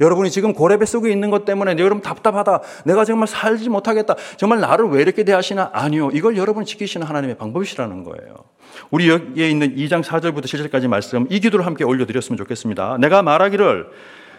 여러분이 0.00 0.30
지금 0.30 0.52
고레배 0.52 0.84
속에 0.84 1.10
있는 1.10 1.30
것 1.30 1.44
때문에 1.44 1.76
여러분 1.78 2.00
답답하다. 2.00 2.60
내가 2.84 3.04
정말 3.04 3.28
살지 3.28 3.68
못하겠다. 3.68 4.14
정말 4.36 4.60
나를 4.60 4.86
왜 4.86 5.02
이렇게 5.02 5.24
대하시나? 5.24 5.70
아니요. 5.72 6.10
이걸 6.12 6.36
여러분 6.36 6.64
지키시는 6.64 7.06
하나님의 7.06 7.36
방법이시라는 7.36 8.04
거예요. 8.04 8.34
우리 8.90 9.08
여기에 9.08 9.50
있는 9.50 9.76
2장 9.76 10.02
4절부터 10.02 10.44
7절까지 10.44 10.88
말씀 10.88 11.26
이 11.30 11.40
기도를 11.40 11.66
함께 11.66 11.84
올려드렸으면 11.84 12.36
좋겠습니다. 12.36 12.96
내가 12.98 13.22
말하기를 13.22 13.86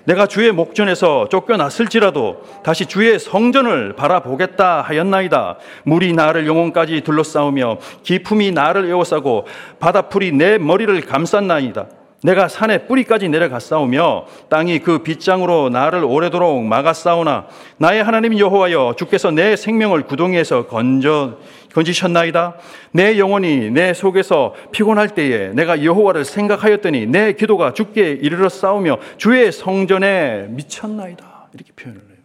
내가 0.05 0.27
주의 0.27 0.51
목전에서 0.51 1.29
쫓겨났을지라도 1.29 2.41
다시 2.63 2.85
주의 2.85 3.17
성전을 3.17 3.95
바라보겠다 3.95 4.81
하였나이다. 4.81 5.57
물이 5.85 6.11
나를 6.13 6.45
영혼까지 6.45 7.01
둘러싸우며 7.01 7.77
기품이 8.03 8.51
나를 8.51 8.89
에워싸고 8.89 9.45
바다풀이 9.79 10.33
내 10.33 10.57
머리를 10.57 10.99
감쌌나이다. 11.01 11.87
내가 12.23 12.47
산의 12.47 12.87
뿌리까지 12.87 13.29
내려갔사오며 13.29 14.25
땅이 14.49 14.79
그 14.79 15.03
빗장으로 15.03 15.69
나를 15.69 16.03
오래도록 16.03 16.63
막았사오나 16.63 17.47
나의 17.77 18.03
하나님 18.03 18.37
여호와여 18.37 18.95
주께서 18.97 19.29
내 19.31 19.55
생명을 19.55 20.03
구덩이에서 20.03 20.67
건져 20.67 21.37
건지셨나이다. 21.73 22.55
내 22.91 23.17
영혼이 23.17 23.71
내 23.71 23.93
속에서 23.93 24.53
피곤할 24.71 25.09
때에 25.09 25.49
내가 25.49 25.83
여호와를 25.83 26.23
생각하였더니 26.23 27.07
내 27.07 27.33
기도가 27.33 27.73
주께 27.73 28.11
이르러 28.11 28.47
싸우며 28.47 28.99
주의 29.17 29.51
성전에 29.51 30.47
미쳤나이다. 30.49 31.49
이렇게 31.53 31.71
표현을 31.73 32.01
해요. 32.01 32.17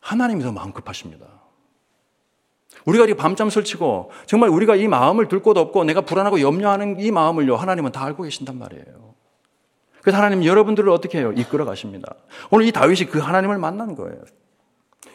하나님이 0.00 0.42
더 0.42 0.52
마음 0.52 0.72
급하십니다. 0.72 1.31
우리가 2.84 3.06
이 3.06 3.14
밤잠 3.14 3.50
설치고 3.50 4.10
정말 4.26 4.48
우리가 4.50 4.76
이 4.76 4.88
마음을 4.88 5.28
들곳 5.28 5.56
없고 5.56 5.84
내가 5.84 6.00
불안하고 6.02 6.40
염려하는 6.40 6.98
이 7.00 7.10
마음을요 7.10 7.56
하나님은 7.56 7.92
다 7.92 8.04
알고 8.04 8.24
계신단 8.24 8.58
말이에요. 8.58 9.12
그래서 10.02 10.18
하나님 10.18 10.44
여러분들을 10.44 10.88
어떻게 10.90 11.18
해요? 11.18 11.32
이끌어 11.36 11.64
가십니다. 11.64 12.14
오늘 12.50 12.66
이 12.66 12.72
다윗이 12.72 13.06
그 13.06 13.20
하나님을 13.20 13.58
만난 13.58 13.94
거예요. 13.94 14.18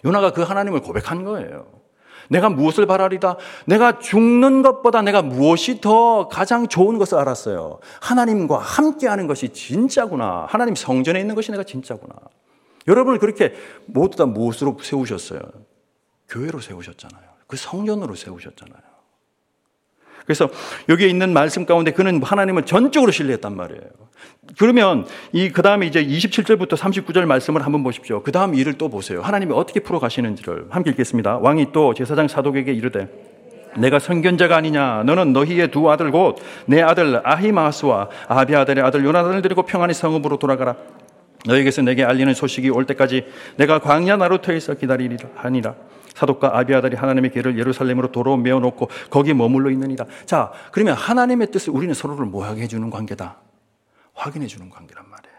요나가 0.06 0.32
그 0.32 0.42
하나님을 0.42 0.82
고백한 0.82 1.26
거예요. 1.26 1.66
내가 2.30 2.50
무엇을 2.50 2.86
바라리다? 2.86 3.38
내가 3.66 4.00
죽는 4.00 4.62
것보다 4.62 5.02
내가 5.02 5.22
무엇이 5.22 5.82
더 5.82 6.28
가장 6.28 6.68
좋은 6.68 6.98
것을 6.98 7.18
알았어요. 7.18 7.80
하나님과 8.02 8.58
함께하는 8.58 9.28
것이 9.28 9.50
진짜구나. 9.50 10.46
하나님 10.50 10.76
성전에 10.76 11.20
있는 11.20 11.36
것이 11.36 11.52
내가 11.52 11.64
진짜구나. 11.64 12.14
여러분을 12.88 13.20
그렇게 13.20 13.54
모두 13.86 14.18
다 14.18 14.26
무엇으로 14.26 14.78
세우셨어요? 14.82 15.42
교회로 16.30 16.60
세우셨잖아요. 16.60 17.37
그 17.48 17.56
성전으로 17.58 18.16
세우셨잖아요. 18.16 18.82
그래서 20.26 20.50
여기에 20.90 21.08
있는 21.08 21.32
말씀 21.32 21.66
가운데 21.66 21.92
그는 21.92 22.22
하나님을 22.22 22.66
전적으로 22.66 23.12
신뢰했단 23.14 23.56
말이에요. 23.56 23.82
그러면 24.58 25.06
이 25.32 25.50
그 25.50 25.62
다음에 25.62 25.86
이제 25.88 26.06
27절부터 26.06 26.72
39절 26.76 27.26
말씀을 27.26 27.66
한번 27.66 27.82
보십시오. 27.84 28.22
그 28.24 28.32
다음 28.34 28.54
일을 28.54 28.74
또 28.74 28.90
보세요. 28.90 29.22
하나님이 29.22 29.54
어떻게 29.54 29.80
풀어 29.80 30.00
가시는지를 30.00 30.68
함께 30.70 30.92
읽겠습니다. 30.92 31.38
왕이 31.38 31.68
또 31.72 31.94
제사장 31.94 32.28
사독에게 32.28 32.74
이르되 32.74 33.08
내가 33.78 34.00
선견자가 34.00 34.56
아니냐 34.58 35.04
너는 35.06 35.32
너희의 35.34 35.72
두 35.72 35.90
아들 35.90 36.12
곧 36.12 36.38
내 36.66 36.82
아들 36.82 37.22
아히마스와 37.24 38.10
아비아들의 38.28 38.84
아들 38.84 39.06
요나단을 39.06 39.42
데리고 39.42 39.64
평안히 39.64 39.94
성읍으로 39.94 40.40
돌아가라. 40.40 40.76
너에게서 41.46 41.84
내게 41.84 42.04
알리는 42.04 42.34
소식이 42.34 42.70
올 42.72 42.86
때까지 42.86 43.26
내가 43.56 43.80
광야 43.80 44.18
나루터에서 44.18 44.74
기다리리라 44.74 45.30
하니라. 45.36 45.76
사독과 46.18 46.58
아비아달이 46.58 46.96
하나님의 46.96 47.32
길을 47.32 47.60
예루살렘으로 47.60 48.12
도로 48.12 48.38
메어놓고 48.38 48.90
거기 49.12 49.36
머물러 49.36 49.70
있느니라. 49.70 50.06
자, 50.26 50.52
그러면 50.72 50.96
하나님의 50.96 51.52
뜻을 51.52 51.72
우리는 51.72 51.94
서로를 51.94 52.26
뭐하게 52.26 52.64
해주는 52.64 52.90
관계다? 52.90 53.38
확인해 54.16 54.48
주는 54.48 54.68
관계란 54.68 55.06
말이에요. 55.08 55.38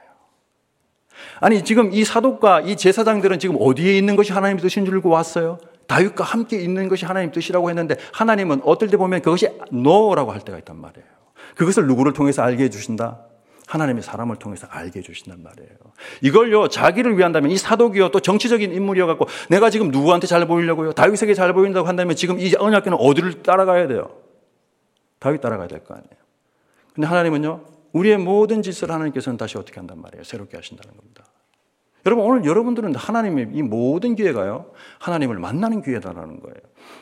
아니, 1.41 1.65
지금 1.65 1.93
이 1.93 2.05
사독과 2.05 2.61
이 2.61 2.77
제사장들은 2.77 3.41
지금 3.41 3.57
어디에 3.59 3.99
있는 3.99 4.15
것이 4.15 4.33
하나님의 4.33 4.63
뜻인 4.63 4.85
줄 4.85 4.95
알고 4.95 5.09
왔어요? 5.09 5.59
다윗과 5.89 6.23
함께 6.23 6.61
있는 6.61 6.89
것이 6.89 7.05
하나님 7.07 7.33
뜻이라고 7.33 7.71
했는데 7.71 7.97
하나님은 8.13 8.61
어떨 8.63 8.89
때 8.89 8.97
보면 8.97 9.23
그것이 9.23 9.49
no라고 9.73 10.31
할 10.31 10.43
때가 10.43 10.59
있단 10.59 10.81
말이에요. 10.81 11.09
그것을 11.57 11.89
누구를 11.89 12.13
통해서 12.13 12.43
알게 12.43 12.65
해주신다? 12.65 13.19
하나님의 13.69 14.03
사람을 14.03 14.37
통해서 14.37 14.67
알게 14.71 15.01
해주신단 15.01 15.43
말이에요. 15.43 15.71
이걸요, 16.23 16.69
자기를 16.69 17.19
위한다면 17.19 17.51
이 17.51 17.59
사독이요, 17.59 18.09
또 18.11 18.21
정치적인 18.21 18.73
인물이어갖고 18.73 19.27
내가 19.51 19.69
지금 19.69 19.91
누구한테 19.91 20.27
잘 20.27 20.47
보이려고요? 20.47 20.93
다윗에게 20.93 21.35
잘 21.35 21.53
보인다고 21.53 21.87
한다면 21.87 22.17
지금 22.17 22.41
이 22.41 22.55
언약계는 22.59 22.97
어디를 22.99 23.43
따라가야 23.43 23.87
돼요? 23.87 24.11
다윗 25.19 25.41
따라가야 25.41 25.69
될 25.69 25.85
거 25.85 25.95
아니에요. 25.95 26.09
근데 26.95 27.07
하나님은요, 27.07 27.61
우리의 27.93 28.17
모든 28.19 28.63
짓을 28.63 28.91
하나님께서는 28.91 29.37
다시 29.37 29.59
어떻게 29.59 29.79
한단 29.79 30.01
말이에요? 30.01 30.25
새롭게 30.25 30.57
하신다는 30.57 30.97
겁니다. 30.97 31.25
여러분 32.07 32.25
오늘 32.25 32.45
여러분들은 32.47 32.95
하나님의 32.95 33.51
이 33.53 33.63
모든 33.63 34.15
기회가요. 34.15 34.71
하나님을 34.99 35.39
만나는 35.39 35.83
기회다라는 35.83 36.41
거예요. 36.41 36.57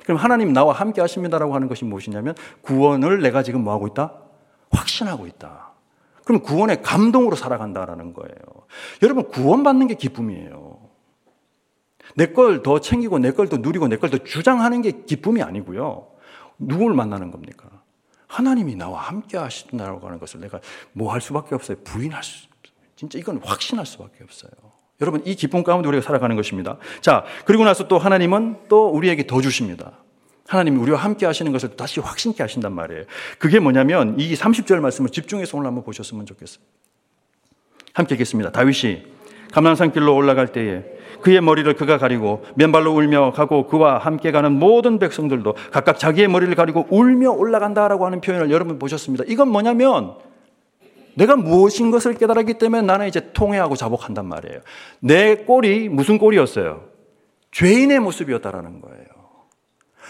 그럼 0.04 0.16
하나님 0.16 0.52
나와 0.52 0.72
함께 0.72 1.00
하십니다라고 1.00 1.54
하는 1.54 1.68
것이 1.68 1.84
무엇이냐면 1.84 2.34
구원을 2.62 3.20
내가 3.20 3.44
지금 3.44 3.62
뭐 3.62 3.72
하고 3.72 3.86
있다? 3.86 4.14
확신하고 4.70 5.28
있다. 5.28 5.75
그럼 6.26 6.42
구원의 6.42 6.82
감동으로 6.82 7.36
살아간다라는 7.36 8.12
거예요. 8.12 8.36
여러분 9.02 9.28
구원받는 9.28 9.86
게 9.86 9.94
기쁨이에요. 9.94 10.80
내 12.16 12.26
걸 12.32 12.62
더 12.62 12.80
챙기고 12.80 13.18
내 13.20 13.30
걸 13.30 13.48
더 13.48 13.56
누리고 13.58 13.86
내 13.88 13.96
걸 13.96 14.10
더 14.10 14.18
주장하는 14.18 14.82
게 14.82 14.90
기쁨이 14.90 15.40
아니고요. 15.42 16.08
누굴 16.58 16.94
만나는 16.94 17.30
겁니까? 17.30 17.68
하나님이 18.26 18.74
나와 18.74 19.00
함께 19.02 19.38
하신다고 19.38 20.04
하는 20.04 20.18
것을 20.18 20.40
내가 20.40 20.60
뭐 20.92 21.12
할 21.12 21.20
수밖에 21.20 21.54
없어요. 21.54 21.76
부인할 21.84 22.24
수, 22.24 22.48
진짜 22.96 23.18
이건 23.20 23.40
확신할 23.44 23.86
수밖에 23.86 24.24
없어요. 24.24 24.50
여러분, 25.00 25.22
이 25.24 25.36
기쁨 25.36 25.62
가운데 25.62 25.86
우리가 25.88 26.02
살아가는 26.02 26.34
것입니다. 26.34 26.78
자, 27.02 27.24
그리고 27.44 27.64
나서 27.64 27.86
또 27.86 27.98
하나님은 27.98 28.68
또 28.68 28.88
우리에게 28.88 29.28
더 29.28 29.40
주십니다. 29.40 29.98
하나님이 30.48 30.78
우리와 30.78 30.98
함께 30.98 31.26
하시는 31.26 31.50
것을 31.52 31.76
다시 31.76 32.00
확신케 32.00 32.42
하신단 32.42 32.72
말이에요. 32.72 33.04
그게 33.38 33.58
뭐냐면 33.58 34.18
이 34.18 34.34
30절 34.34 34.80
말씀을 34.80 35.10
집중해서 35.10 35.56
오늘 35.56 35.68
한번 35.68 35.84
보셨으면 35.84 36.26
좋겠어요. 36.26 36.64
함께 37.92 38.14
읽겠습니다. 38.14 38.52
다윗이 38.52 39.04
감난산 39.52 39.92
길로 39.92 40.14
올라갈 40.14 40.48
때에 40.52 40.84
그의 41.22 41.40
머리를 41.40 41.72
그가 41.74 41.98
가리고 41.98 42.44
맨발로 42.56 42.92
울며 42.92 43.32
가고 43.32 43.66
그와 43.66 43.98
함께 43.98 44.30
가는 44.30 44.52
모든 44.52 44.98
백성들도 44.98 45.54
각각 45.72 45.98
자기의 45.98 46.28
머리를 46.28 46.54
가리고 46.54 46.86
울며 46.90 47.30
올라간다라고 47.30 48.04
하는 48.06 48.20
표현을 48.20 48.50
여러분 48.50 48.78
보셨습니다. 48.78 49.24
이건 49.26 49.48
뭐냐면 49.48 50.14
내가 51.14 51.34
무엇인 51.34 51.90
것을 51.90 52.14
깨달았기 52.14 52.54
때문에 52.54 52.82
나는 52.82 53.08
이제 53.08 53.32
통회하고 53.32 53.74
자복한단 53.74 54.26
말이에요. 54.26 54.60
내 55.00 55.36
꼴이 55.36 55.88
무슨 55.88 56.18
꼴이었어요? 56.18 56.84
죄인의 57.52 58.00
모습이었다라는 58.00 58.82
거예요. 58.82 59.15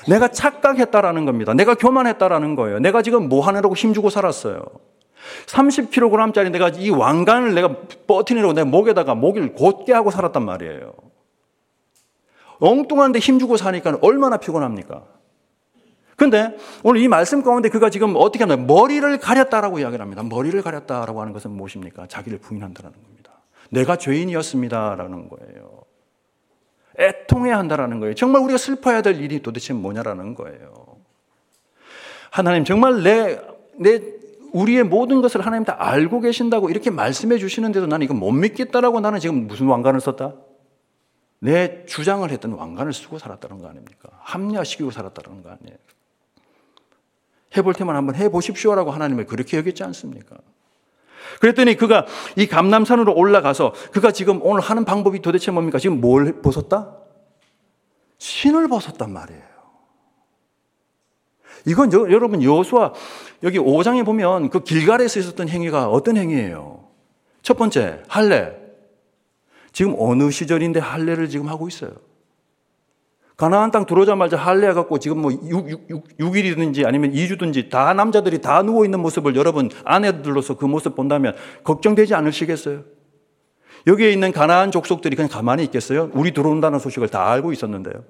내가 0.08 0.28
착각했다라는 0.28 1.24
겁니다. 1.24 1.54
내가 1.54 1.74
교만했다라는 1.74 2.54
거예요. 2.54 2.78
내가 2.78 3.02
지금 3.02 3.28
뭐 3.28 3.40
하느라고 3.46 3.74
힘주고 3.74 4.10
살았어요. 4.10 4.64
30kg짜리 5.46 6.50
내가 6.50 6.68
이 6.68 6.90
왕관을 6.90 7.54
내가 7.54 7.74
버티느라고 8.06 8.52
내 8.52 8.64
목에다가 8.64 9.14
목을 9.14 9.54
곧게 9.54 9.92
하고 9.92 10.10
살았단 10.10 10.44
말이에요. 10.44 10.92
엉뚱한데 12.60 13.18
힘주고 13.18 13.56
사니까 13.56 13.98
얼마나 14.00 14.36
피곤합니까? 14.38 15.02
근데 16.16 16.56
오늘 16.82 17.02
이 17.02 17.08
말씀 17.08 17.42
가운데 17.42 17.68
그가 17.68 17.90
지금 17.90 18.14
어떻게 18.16 18.44
하냐 18.44 18.56
머리를 18.56 19.18
가렸다라고 19.18 19.78
이야기를 19.80 20.02
합니다. 20.02 20.22
머리를 20.22 20.60
가렸다라고 20.62 21.20
하는 21.20 21.34
것은 21.34 21.50
무엇입니까? 21.50 22.06
자기를 22.06 22.38
부인한다라는 22.38 22.96
겁니다. 23.02 23.32
내가 23.70 23.96
죄인이었습니다라는 23.96 25.28
거예요. 25.28 25.75
애통해야 26.98 27.58
한다라는 27.58 28.00
거예요. 28.00 28.14
정말 28.14 28.42
우리가 28.42 28.58
슬퍼해야 28.58 29.02
될 29.02 29.20
일이 29.20 29.42
도대체 29.42 29.72
뭐냐라는 29.72 30.34
거예요. 30.34 30.96
하나님 32.30 32.64
정말 32.64 33.02
내, 33.02 33.40
내, 33.78 34.00
우리의 34.52 34.84
모든 34.84 35.20
것을 35.22 35.44
하나님 35.44 35.64
다 35.64 35.76
알고 35.78 36.20
계신다고 36.20 36.70
이렇게 36.70 36.90
말씀해 36.90 37.38
주시는데도 37.38 37.86
나는 37.86 38.04
이거 38.04 38.14
못 38.14 38.32
믿겠다라고 38.32 39.00
나는 39.00 39.20
지금 39.20 39.46
무슨 39.46 39.66
왕관을 39.66 40.00
썼다? 40.00 40.34
내 41.38 41.84
주장을 41.84 42.28
했던 42.30 42.52
왕관을 42.52 42.92
쓰고 42.92 43.18
살았다는 43.18 43.60
거 43.60 43.68
아닙니까? 43.68 44.08
합리화시키고 44.20 44.90
살았다는 44.90 45.42
거 45.42 45.50
아니에요. 45.50 45.76
해볼 47.56 47.74
테만 47.74 47.96
한번 47.96 48.14
해보십시오라고 48.16 48.90
하나님을 48.90 49.26
그렇게 49.26 49.56
여겼지 49.58 49.82
않습니까? 49.84 50.36
그랬더니 51.40 51.76
그가 51.76 52.06
이 52.36 52.46
감남산으로 52.46 53.14
올라가서 53.14 53.72
그가 53.92 54.12
지금 54.12 54.40
오늘 54.42 54.60
하는 54.60 54.84
방법이 54.84 55.20
도대체 55.22 55.50
뭡니까? 55.50 55.78
지금 55.78 56.00
뭘 56.00 56.40
벗었다? 56.42 56.96
신을 58.18 58.68
벗었단 58.68 59.12
말이에요. 59.12 59.42
이건 61.66 61.92
여, 61.92 62.10
여러분 62.10 62.42
여수와 62.42 62.92
여기 63.42 63.58
5장에 63.58 64.04
보면 64.04 64.50
그 64.50 64.62
길갈에서 64.62 65.20
있었던 65.20 65.48
행위가 65.48 65.88
어떤 65.90 66.16
행위예요? 66.16 66.84
첫 67.42 67.56
번째 67.56 68.02
할례. 68.08 68.56
지금 69.72 69.94
어느 69.98 70.30
시절인데 70.30 70.80
할례를 70.80 71.28
지금 71.28 71.48
하고 71.48 71.68
있어요. 71.68 71.90
가나안 73.36 73.70
땅 73.70 73.84
들어오자마자 73.84 74.36
할례 74.38 74.72
갖고 74.72 74.98
지금 74.98 75.20
뭐 75.20 75.30
6, 75.30 75.88
6, 75.90 76.08
6, 76.18 76.36
일이든지 76.36 76.86
아니면 76.86 77.12
2주든지 77.12 77.68
다 77.68 77.92
남자들이 77.92 78.40
다 78.40 78.62
누워 78.62 78.84
있는 78.84 79.00
모습을 79.00 79.36
여러분 79.36 79.70
아내들로서 79.84 80.56
그 80.56 80.64
모습 80.64 80.96
본다면 80.96 81.36
걱정되지 81.62 82.14
않으시겠어요? 82.14 82.84
여기에 83.86 84.10
있는 84.10 84.32
가나안 84.32 84.70
족속들이 84.70 85.16
그냥 85.16 85.28
가만히 85.28 85.64
있겠어요? 85.64 86.10
우리 86.14 86.32
들어온다는 86.32 86.78
소식을 86.78 87.08
다 87.08 87.30
알고 87.30 87.52
있었는데요. 87.52 88.04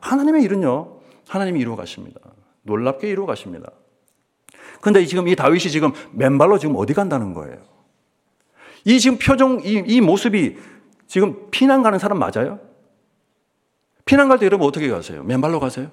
하나님의 0.00 0.42
일은요, 0.44 1.00
하나님이 1.28 1.60
이루어 1.60 1.76
가십니다. 1.76 2.20
놀랍게 2.62 3.08
이루어 3.08 3.26
가십니다. 3.26 3.70
근데 4.80 5.04
지금 5.04 5.28
이 5.28 5.36
다윗이 5.36 5.70
지금 5.70 5.92
맨발로 6.12 6.58
지금 6.58 6.76
어디 6.76 6.94
간다는 6.94 7.34
거예요? 7.34 7.58
이 8.84 8.98
지금 8.98 9.18
표정, 9.18 9.60
이, 9.62 9.82
이 9.86 10.00
모습이 10.00 10.56
지금 11.06 11.50
피난 11.50 11.82
가는 11.82 11.98
사람 11.98 12.18
맞아요? 12.18 12.58
피난 14.08 14.30
갈 14.30 14.38
때 14.38 14.46
여러분 14.46 14.66
어떻게 14.66 14.88
가세요? 14.88 15.22
맨발로 15.22 15.60
가세요? 15.60 15.90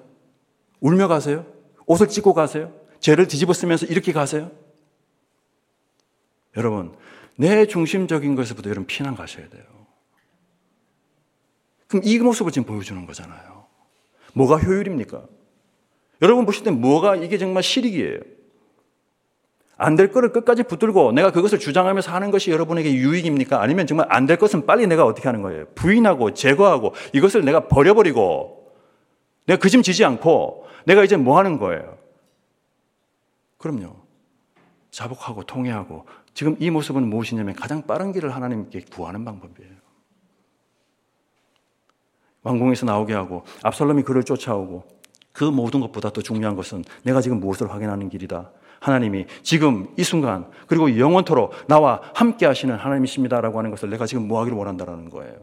울며 0.80 1.06
가세요? 1.06 1.44
옷을 1.84 2.08
찢고 2.08 2.32
가세요? 2.32 2.72
죄를 2.98 3.28
뒤집어 3.28 3.52
쓰면서 3.52 3.84
이렇게 3.84 4.14
가세요? 4.14 4.50
여러분, 6.56 6.96
내 7.36 7.66
중심적인 7.66 8.34
것에부터 8.34 8.70
여러분 8.70 8.86
피난 8.86 9.14
가셔야 9.14 9.46
돼요. 9.50 9.64
그럼 11.88 12.00
이 12.06 12.18
모습을 12.18 12.52
지금 12.52 12.64
보여주는 12.64 13.04
거잖아요. 13.04 13.66
뭐가 14.32 14.56
효율입니까? 14.60 15.26
여러분 16.22 16.46
보실 16.46 16.64
때 16.64 16.70
뭐가 16.70 17.16
이게 17.16 17.36
정말 17.36 17.62
실익이에요. 17.62 18.20
안 19.78 19.94
될 19.96 20.10
거를 20.10 20.32
끝까지 20.32 20.62
붙들고 20.62 21.12
내가 21.12 21.30
그것을 21.30 21.58
주장하면서 21.58 22.10
하는 22.10 22.30
것이 22.30 22.50
여러분에게 22.50 22.92
유익입니까? 22.94 23.60
아니면 23.60 23.86
정말 23.86 24.06
안 24.10 24.26
될 24.26 24.38
것은 24.38 24.64
빨리 24.64 24.86
내가 24.86 25.04
어떻게 25.04 25.28
하는 25.28 25.42
거예요? 25.42 25.66
부인하고 25.74 26.32
제거하고 26.32 26.94
이것을 27.12 27.44
내가 27.44 27.68
버려버리고 27.68 28.72
내가 29.46 29.58
그 29.60 29.68
짐 29.68 29.82
지지 29.82 30.04
않고 30.04 30.66
내가 30.86 31.04
이제 31.04 31.16
뭐 31.16 31.38
하는 31.38 31.58
거예요? 31.58 31.98
그럼요. 33.58 33.96
자복하고 34.90 35.42
통회하고 35.44 36.06
지금 36.32 36.56
이 36.58 36.70
모습은 36.70 37.06
무엇이냐면 37.08 37.54
가장 37.54 37.82
빠른 37.86 38.12
길을 38.12 38.34
하나님께 38.34 38.84
구하는 38.90 39.24
방법이에요. 39.24 39.72
왕궁에서 42.44 42.86
나오게 42.86 43.12
하고 43.12 43.42
압살롬이 43.62 44.04
그를 44.04 44.22
쫓아오고 44.24 44.84
그 45.32 45.44
모든 45.44 45.80
것보다 45.80 46.10
더 46.10 46.22
중요한 46.22 46.56
것은 46.56 46.84
내가 47.02 47.20
지금 47.20 47.40
무엇을 47.40 47.70
확인하는 47.70 48.08
길이다. 48.08 48.50
하나님이 48.80 49.26
지금 49.42 49.88
이 49.96 50.04
순간 50.04 50.46
그리고 50.66 50.98
영원토록 50.98 51.52
나와 51.66 52.00
함께 52.14 52.46
하시는 52.46 52.74
하나님이십니다라고 52.74 53.58
하는 53.58 53.70
것을 53.70 53.90
내가 53.90 54.06
지금 54.06 54.28
뭐 54.28 54.40
하기를 54.40 54.56
원한다라는 54.56 55.10
거예요. 55.10 55.34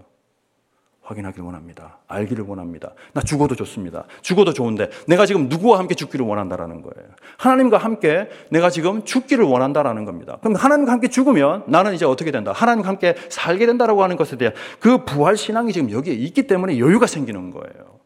확인하기를 1.03 1.43
원합니다. 1.43 1.99
알기를 2.07 2.45
원합니다. 2.45 2.93
나 3.13 3.21
죽어도 3.21 3.55
좋습니다. 3.55 4.05
죽어도 4.21 4.53
좋은데 4.53 4.89
내가 5.05 5.25
지금 5.25 5.49
누구와 5.49 5.79
함께 5.79 5.95
죽기를 5.95 6.25
원한다라는 6.25 6.81
거예요. 6.81 7.09
하나님과 7.37 7.77
함께 7.77 8.29
내가 8.49 8.69
지금 8.69 9.03
죽기를 9.03 9.43
원한다라는 9.43 10.05
겁니다. 10.05 10.37
그럼 10.39 10.55
하나님과 10.55 10.93
함께 10.93 11.09
죽으면 11.09 11.63
나는 11.67 11.93
이제 11.93 12.05
어떻게 12.05 12.31
된다? 12.31 12.53
하나님과 12.53 12.87
함께 12.87 13.15
살게 13.29 13.65
된다라고 13.65 14.01
하는 14.01 14.15
것에 14.15 14.37
대한 14.37 14.53
그 14.79 15.03
부활 15.03 15.35
신앙이 15.35 15.73
지금 15.73 15.91
여기에 15.91 16.13
있기 16.13 16.47
때문에 16.47 16.79
여유가 16.79 17.05
생기는 17.05 17.51
거예요. 17.51 17.99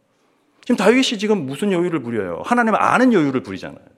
지금 0.61 0.75
다윗이 0.75 1.19
지금 1.19 1.45
무슨 1.45 1.71
여유를 1.71 2.01
부려요? 2.01 2.41
하나님을 2.45 2.81
아는 2.81 3.13
여유를 3.13 3.43
부리잖아요. 3.43 3.96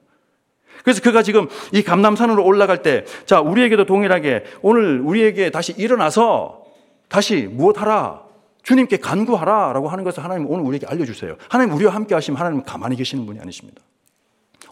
그래서 0.84 1.00
그가 1.02 1.22
지금 1.22 1.48
이 1.72 1.82
감남산으로 1.82 2.44
올라갈 2.44 2.82
때, 2.82 3.04
자, 3.26 3.40
우리에게도 3.40 3.86
동일하게 3.86 4.44
오늘 4.62 5.00
우리에게 5.00 5.50
다시 5.50 5.74
일어나서 5.76 6.64
다시 7.08 7.48
무엇하라? 7.50 8.22
주님께 8.62 8.98
간구하라. 8.98 9.72
라고 9.72 9.88
하는 9.88 10.04
것을 10.04 10.22
하나님 10.22 10.46
오늘 10.48 10.64
우리에게 10.64 10.86
알려주세요. 10.86 11.36
하나님 11.48 11.74
우리와 11.74 11.94
함께 11.94 12.14
하시면 12.14 12.38
하나님 12.38 12.62
가만히 12.62 12.96
계시는 12.96 13.26
분이 13.26 13.40
아니십니다. 13.40 13.82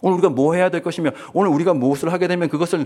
오늘 0.01 0.15
우리가 0.17 0.29
뭐 0.29 0.53
해야 0.53 0.69
될 0.69 0.81
것이며 0.81 1.11
오늘 1.33 1.51
우리가 1.51 1.73
무엇을 1.73 2.13
하게 2.13 2.27
되면 2.27 2.47
그것을 2.49 2.85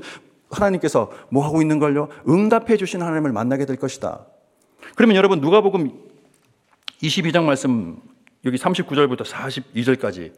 하나님께서 0.50 1.12
뭐 1.30 1.46
하고 1.46 1.62
있는 1.62 1.80
걸요? 1.80 2.10
응답해 2.28 2.78
주신 2.78 3.02
하나님을 3.02 3.32
만나게 3.32 3.66
될 3.66 3.78
것이다. 3.78 4.26
그러면 4.96 5.16
여러분 5.16 5.40
누가복음 5.40 5.92
22장 7.02 7.44
말씀 7.44 8.00
여기 8.46 8.58
39절부터 8.58 9.24
42절까지 9.26 10.32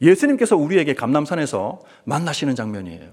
예수님께서 0.00 0.56
우리에게 0.56 0.94
감남산에서 0.94 1.80
만나시는 2.04 2.54
장면이에요. 2.54 3.12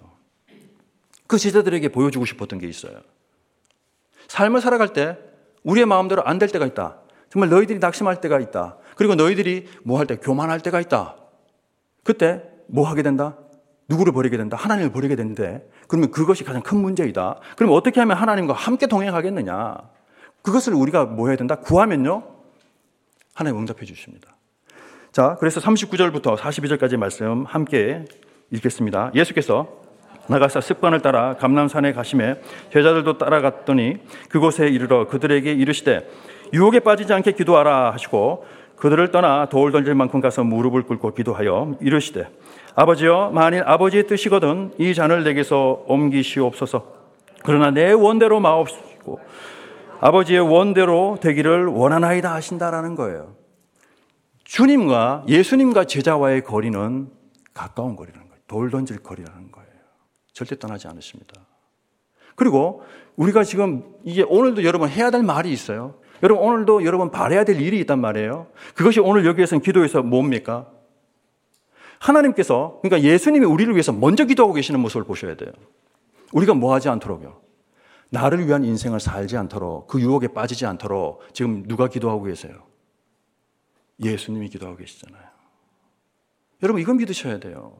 그 1.27 1.37
제자들에게 1.37 1.89
보여주고 1.89 2.25
싶었던 2.25 2.59
게 2.59 2.67
있어요. 2.67 2.99
삶을 4.27 4.61
살아갈 4.61 4.93
때 4.93 5.17
우리의 5.63 5.85
마음대로 5.85 6.23
안 6.25 6.39
될 6.39 6.49
때가 6.49 6.65
있다. 6.65 6.97
정말 7.29 7.49
너희들이 7.49 7.79
낙심할 7.79 8.19
때가 8.21 8.39
있다. 8.39 8.77
그리고 8.95 9.15
너희들이 9.15 9.67
뭐 9.83 9.97
할 9.99 10.07
때 10.07 10.17
교만할 10.17 10.59
때가 10.59 10.81
있다. 10.81 11.15
그때 12.03 12.43
뭐 12.67 12.87
하게 12.87 13.03
된다? 13.03 13.37
누구를 13.87 14.11
버리게 14.13 14.37
된다? 14.37 14.57
하나님을 14.57 14.91
버리게 14.91 15.15
되는데 15.15 15.69
그러면 15.87 16.11
그것이 16.11 16.43
가장 16.43 16.61
큰 16.61 16.77
문제이다. 16.79 17.39
그럼 17.57 17.73
어떻게 17.73 17.99
하면 17.99 18.17
하나님과 18.17 18.53
함께 18.53 18.87
동행하겠느냐? 18.87 19.77
그것을 20.41 20.73
우리가 20.73 21.05
뭐 21.05 21.27
해야 21.27 21.37
된다? 21.37 21.55
구하면요. 21.55 22.23
하나님 23.33 23.59
응답해 23.59 23.85
주십니다. 23.85 24.35
자, 25.11 25.35
그래서 25.41 25.59
39절부터 25.59 26.37
42절까지 26.37 26.95
말씀 26.95 27.43
함께 27.43 28.05
읽겠습니다. 28.49 29.11
예수께서 29.13 29.67
나가사 30.27 30.61
습관을 30.61 31.01
따라 31.01 31.35
감남산에 31.35 31.91
가심에 31.91 32.39
제자들도 32.71 33.17
따라갔더니 33.17 33.97
그곳에 34.29 34.69
이르러 34.69 35.07
그들에게 35.07 35.51
이르시되 35.51 36.07
유혹에 36.53 36.79
빠지지 36.79 37.11
않게 37.11 37.33
기도하라 37.33 37.91
하시고 37.91 38.45
그들을 38.77 39.11
떠나 39.11 39.47
돌 39.49 39.73
던질 39.73 39.95
만큼 39.95 40.21
가서 40.21 40.45
무릎을 40.45 40.83
꿇고 40.83 41.13
기도하여 41.13 41.75
이르시되 41.81 42.29
아버지여 42.75 43.31
만일 43.33 43.63
아버지의 43.65 44.07
뜻이거든 44.07 44.71
이 44.77 44.93
잔을 44.93 45.25
내게서 45.25 45.83
옮기시옵소서 45.87 46.85
그러나 47.43 47.71
내 47.71 47.91
원대로 47.91 48.39
마옵시고 48.39 49.19
아버지의 49.99 50.39
원대로 50.39 51.17
되기를 51.19 51.65
원하나이다 51.65 52.33
하신다라는 52.33 52.95
거예요. 52.95 53.40
주님과 54.51 55.23
예수님과 55.29 55.85
제자와의 55.85 56.43
거리는 56.43 57.09
가까운 57.53 57.95
거리라는 57.95 58.27
거예요. 58.27 58.41
돌 58.47 58.69
던질 58.69 58.97
거리라는 58.97 59.49
거예요. 59.49 59.69
절대 60.33 60.59
떠나지 60.59 60.89
않으십니다. 60.89 61.39
그리고 62.35 62.83
우리가 63.15 63.45
지금 63.45 63.85
이게 64.03 64.23
오늘도 64.23 64.65
여러분 64.65 64.89
해야 64.89 65.09
될 65.09 65.23
말이 65.23 65.53
있어요. 65.53 65.95
여러분 66.21 66.45
오늘도 66.45 66.83
여러분 66.83 67.11
바래야 67.11 67.45
될 67.45 67.61
일이 67.61 67.79
있단 67.79 68.01
말이에요. 68.01 68.47
그것이 68.75 68.99
오늘 68.99 69.25
여기에서는 69.25 69.61
기도에서 69.61 70.01
뭡니까? 70.01 70.67
하나님께서 71.99 72.79
그러니까 72.81 73.09
예수님이 73.09 73.45
우리를 73.45 73.73
위해서 73.73 73.93
먼저 73.93 74.25
기도하고 74.25 74.53
계시는 74.53 74.81
모습을 74.81 75.05
보셔야 75.05 75.35
돼요. 75.37 75.51
우리가 76.33 76.55
뭐 76.55 76.73
하지 76.73 76.89
않도록요. 76.89 77.39
나를 78.09 78.45
위한 78.45 78.65
인생을 78.65 78.99
살지 78.99 79.37
않도록 79.37 79.87
그 79.87 80.01
유혹에 80.01 80.27
빠지지 80.27 80.65
않도록 80.65 81.21
지금 81.31 81.63
누가 81.67 81.87
기도하고 81.87 82.23
계세요? 82.23 82.70
예수님이 84.01 84.49
기도하고 84.49 84.77
계시잖아요. 84.77 85.23
여러분, 86.63 86.81
이건 86.81 86.97
믿으셔야 86.97 87.39
돼요. 87.39 87.77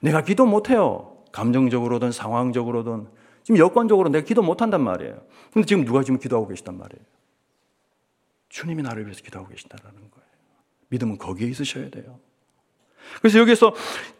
내가 0.00 0.22
기도 0.22 0.46
못해요. 0.46 1.16
감정적으로든 1.32 2.12
상황적으로든. 2.12 3.08
지금 3.42 3.58
여건적으로 3.58 4.08
내가 4.08 4.24
기도 4.24 4.42
못한단 4.42 4.82
말이에요. 4.82 5.22
근데 5.52 5.66
지금 5.66 5.84
누가 5.84 6.02
지금 6.02 6.18
기도하고 6.18 6.48
계시단 6.48 6.76
말이에요. 6.76 7.04
주님이 8.48 8.82
나를 8.82 9.04
위해서 9.04 9.22
기도하고 9.22 9.50
계신다는 9.50 9.84
거예요. 9.84 10.26
믿음은 10.88 11.18
거기에 11.18 11.48
있으셔야 11.48 11.90
돼요. 11.90 12.18
그래서 13.20 13.38
여기서 13.38 13.74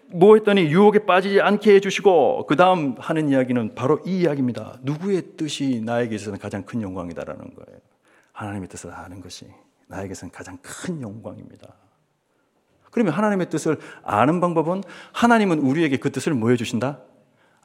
뭐 0.08 0.36
했더니 0.36 0.62
유혹에 0.62 1.00
빠지지 1.00 1.40
않게 1.40 1.74
해주시고 1.74 2.46
그 2.46 2.54
다음 2.56 2.94
하는 2.98 3.28
이야기는 3.28 3.74
바로 3.74 4.00
이 4.06 4.20
이야기입니다. 4.20 4.78
누구의 4.82 5.36
뜻이 5.36 5.80
나에게 5.84 6.14
있어서는 6.14 6.38
가장 6.38 6.64
큰 6.64 6.82
영광이다라는 6.82 7.54
거예요. 7.54 7.80
하나님의 8.32 8.68
뜻을 8.68 8.92
아는 8.92 9.20
것이 9.20 9.46
나에게서는 9.88 10.32
가장 10.32 10.58
큰 10.62 11.00
영광입니다. 11.00 11.74
그러면 12.90 13.12
하나님의 13.12 13.50
뜻을 13.50 13.78
아는 14.02 14.40
방법은 14.40 14.82
하나님은 15.12 15.58
우리에게 15.58 15.98
그 15.98 16.10
뜻을 16.10 16.34
뭐 16.34 16.50
해 16.50 16.56
주신다? 16.56 17.00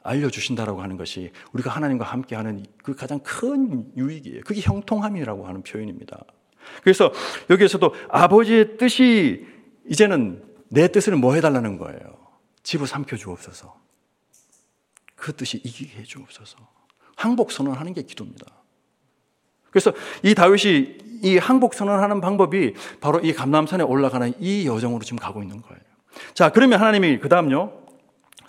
알려 0.02 0.28
주신다라고 0.28 0.82
하는 0.82 0.96
것이 0.96 1.30
우리가 1.52 1.70
하나님과 1.70 2.04
함께 2.04 2.34
하는 2.34 2.64
그 2.82 2.94
가장 2.94 3.20
큰 3.20 3.92
유익이에요. 3.96 4.42
그게 4.44 4.60
형통함이라고 4.60 5.46
하는 5.46 5.62
표현입니다. 5.62 6.24
그래서 6.82 7.12
여기에서도 7.50 7.94
아버지의 8.08 8.76
뜻이 8.78 9.46
이제는 9.88 10.44
내 10.68 10.88
뜻을 10.88 11.16
뭐 11.16 11.34
해달라는 11.34 11.78
거예요. 11.78 11.98
집어 12.62 12.86
삼켜 12.86 13.16
주옵소서. 13.16 13.80
그 15.14 15.34
뜻이 15.34 15.58
이기게 15.58 16.00
해 16.00 16.02
주옵소서. 16.02 16.58
항복 17.16 17.52
선언하는 17.52 17.92
게 17.94 18.02
기도입니다. 18.02 18.46
그래서 19.70 19.92
이 20.22 20.34
다윗이 20.34 20.98
이 21.22 21.38
항복 21.38 21.74
선언하는 21.74 22.20
방법이 22.20 22.74
바로 23.00 23.20
이 23.20 23.32
감남산에 23.32 23.84
올라가는 23.84 24.32
이 24.40 24.66
여정으로 24.66 25.02
지금 25.02 25.18
가고 25.18 25.42
있는 25.42 25.62
거예요. 25.62 25.80
자, 26.34 26.50
그러면 26.50 26.80
하나님이 26.80 27.18
그 27.18 27.28
다음요. 27.28 27.82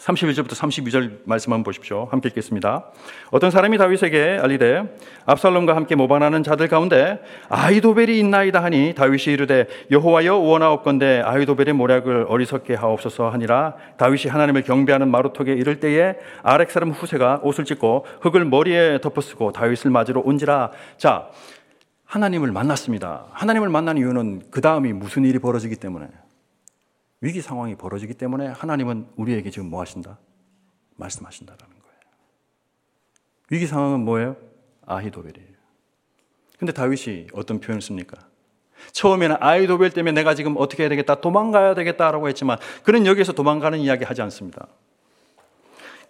31절부터 0.03 0.49
32절 0.49 1.19
말씀 1.23 1.53
한번 1.53 1.63
보십시오. 1.63 2.09
함께 2.11 2.27
읽겠습니다. 2.27 2.91
어떤 3.31 3.51
사람이 3.51 3.77
다윗에게 3.77 4.39
알리되 4.41 4.97
압살롬과 5.25 5.75
함께 5.77 5.95
모반하는 5.95 6.43
자들 6.43 6.67
가운데 6.67 7.21
아이도벨이 7.47 8.19
있나이다 8.19 8.61
하니 8.61 8.93
다윗이 8.95 9.33
이르되 9.33 9.67
여호와여 9.91 10.35
원하옵건대 10.35 11.21
아이도벨의 11.23 11.73
모략을 11.73 12.25
어리석게 12.27 12.75
하옵소서 12.75 13.29
하니라 13.29 13.75
다윗이 13.97 14.29
하나님을 14.29 14.63
경배하는 14.63 15.09
마루턱에 15.09 15.53
이를 15.53 15.79
때에 15.79 16.15
아렉 16.41 16.69
사람 16.69 16.91
후세가 16.91 17.39
옷을 17.43 17.63
찢고 17.63 18.05
흙을 18.21 18.43
머리에 18.43 18.99
덮어쓰고 18.99 19.53
다윗을 19.53 19.89
맞으러 19.89 20.21
온지라 20.25 20.71
자 20.97 21.29
하나님을 22.13 22.51
만났습니다. 22.51 23.25
하나님을 23.31 23.69
만난 23.69 23.97
이유는 23.97 24.51
그 24.51 24.61
다음이 24.61 24.93
무슨 24.93 25.25
일이 25.25 25.39
벌어지기 25.39 25.77
때문에 25.77 26.07
위기 27.21 27.41
상황이 27.41 27.73
벌어지기 27.73 28.13
때문에 28.13 28.49
하나님은 28.49 29.07
우리에게 29.15 29.49
지금 29.49 29.71
뭐 29.71 29.81
하신다? 29.81 30.19
말씀하신다라는 30.97 31.75
거예요. 31.79 31.99
위기 33.49 33.65
상황은 33.65 34.01
뭐예요? 34.01 34.37
아히도벨이에요. 34.85 35.53
근데 36.59 36.71
다윗이 36.71 37.29
어떤 37.33 37.59
표현을 37.59 37.81
씁니까? 37.81 38.27
처음에는 38.91 39.37
아이도벨 39.39 39.89
때문에 39.89 40.11
내가 40.11 40.35
지금 40.35 40.53
어떻게 40.57 40.83
해야 40.83 40.89
되겠다, 40.89 41.15
도망가야 41.19 41.73
되겠다라고 41.73 42.27
했지만 42.27 42.59
그는 42.83 43.07
여기서 43.07 43.33
도망가는 43.33 43.79
이야기 43.79 44.03
하지 44.03 44.21
않습니다. 44.21 44.67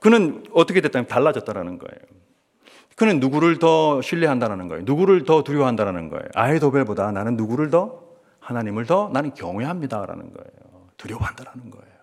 그는 0.02 0.44
어떻게 0.52 0.82
됐다면 0.82 1.08
달라졌다라는 1.08 1.78
거예요. 1.78 2.23
그는 2.96 3.20
누구를 3.20 3.60
더 3.60 4.02
신뢰한다는 4.02 4.68
거예요. 4.68 4.84
누구를 4.86 5.26
더 5.26 5.44
두려워한다는 5.44 6.10
거예요. 6.10 6.26
아이도벨보다 6.36 7.12
나는 7.12 7.36
누구를 7.36 7.70
더 7.70 8.04
하나님을 8.40 8.86
더 8.86 9.10
나는 9.12 9.34
경외합니다라는 9.34 10.34
거예요. 10.34 10.88
두려워한다는 10.98 11.72
거예요. 11.72 11.94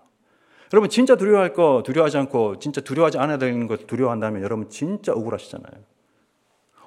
여러분 0.73 0.89
진짜 0.89 1.17
두려워할 1.17 1.53
거 1.53 1.83
두려워하지 1.85 2.19
않고 2.19 2.59
진짜 2.61 2.81
두려워하지 2.81 3.19
않아야 3.19 3.39
되는 3.39 3.67
거 3.67 3.77
두려워한다면 3.77 4.43
여러분 4.43 4.69
진짜 4.69 5.13
억울하시잖아요. 5.13 5.75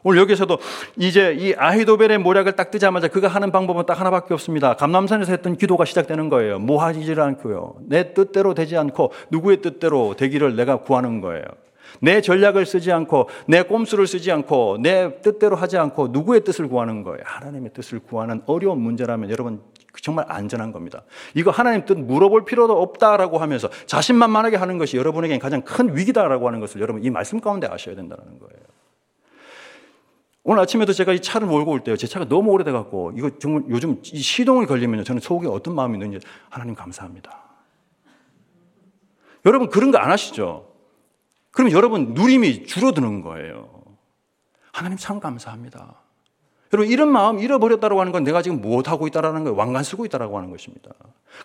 오늘 0.06 0.20
여기서도 0.20 0.58
이제 0.98 1.34
이 1.34 1.54
아히도벨의 1.58 2.18
모략을 2.18 2.54
딱 2.58 2.72
뜨자마자 2.72 3.08
그가 3.08 3.30
하는 3.30 3.52
방법은 3.52 3.86
딱 3.86 4.00
하나밖에 4.00 4.34
없습니다. 4.34 4.76
감남산에서 4.76 5.32
했던 5.32 5.56
기도가 5.56 5.86
시작되는 5.86 6.28
거예요. 6.30 6.60
모하지를 6.60 7.22
않고요. 7.24 7.76
내 7.88 8.14
뜻대로 8.14 8.54
되지 8.54 8.76
않고 8.76 9.14
누구의 9.32 9.62
뜻대로 9.62 10.16
되기를 10.16 10.58
내가 10.58 10.78
구하는 10.78 11.22
거예요. 11.22 11.44
내 12.02 12.22
전략을 12.22 12.66
쓰지 12.66 12.92
않고 12.92 13.30
내 13.48 13.64
꼼수를 13.64 14.08
쓰지 14.08 14.32
않고 14.32 14.78
내 14.82 15.22
뜻대로 15.22 15.56
하지 15.56 15.78
않고 15.78 16.10
누구의 16.10 16.44
뜻을 16.44 16.68
구하는 16.68 17.04
거예요. 17.04 17.22
하나님의 17.24 17.72
뜻을 17.74 18.00
구하는 18.00 18.42
어려운 18.46 18.80
문제라면 18.80 19.30
여러분 19.30 19.62
정말 20.02 20.26
안전한 20.28 20.72
겁니다. 20.72 21.04
이거 21.36 21.52
하나님 21.52 21.86
뜻 21.86 21.98
물어볼 21.98 22.46
필요도 22.46 22.82
없다라고 22.82 23.38
하면서 23.38 23.70
자신만만하게 23.86 24.58
하는 24.58 24.78
것이 24.78 24.98
여러분에게 24.98 25.38
가장 25.38 25.62
큰 25.62 25.96
위기다라고 25.96 26.48
하는 26.48 26.60
것을 26.60 26.82
여러분 26.82 27.04
이 27.04 27.10
말씀 27.10 27.40
가운데 27.40 27.68
아셔야 27.68 27.96
된다는 27.96 28.40
거예요. 28.40 28.64
오늘 30.46 30.62
아침에도 30.62 30.92
제가 30.92 31.14
이 31.14 31.22
차를 31.22 31.48
몰고 31.48 31.72
올 31.72 31.84
때요. 31.86 31.96
제 31.96 32.06
차가 32.06 32.28
너무 32.28 32.52
오래돼 32.52 32.72
갖고 32.72 33.14
이거 33.16 33.30
정말 33.40 33.64
요즘 33.70 34.02
이 34.04 34.20
시동을 34.20 34.66
걸리면요. 34.66 35.04
저는 35.06 35.22
속에 35.22 35.48
어떤 35.48 35.74
마음이 35.74 35.96
있는지 35.98 36.26
하나님 36.50 36.76
감사합니다. 36.76 37.40
여러분 39.46 39.70
그런 39.70 39.92
거 39.92 40.00
안 40.00 40.12
하시죠? 40.12 40.73
그럼 41.54 41.72
여러분 41.72 42.14
누림이 42.14 42.66
줄어드는 42.66 43.22
거예요. 43.22 43.70
하나님 44.74 44.98
참 44.98 45.20
감사합니다. 45.20 45.96
여러분 46.74 46.92
이런 46.92 47.10
마음 47.12 47.38
잃어버렸다고 47.38 48.00
하는 48.00 48.12
건 48.12 48.24
내가 48.24 48.42
지금 48.42 48.60
무엇하고 48.60 49.06
있다라는 49.08 49.44
거예요. 49.44 49.56
왕관 49.56 49.84
쓰고 49.84 50.06
있다라고 50.06 50.36
하는 50.38 50.50
것입니다. 50.50 50.90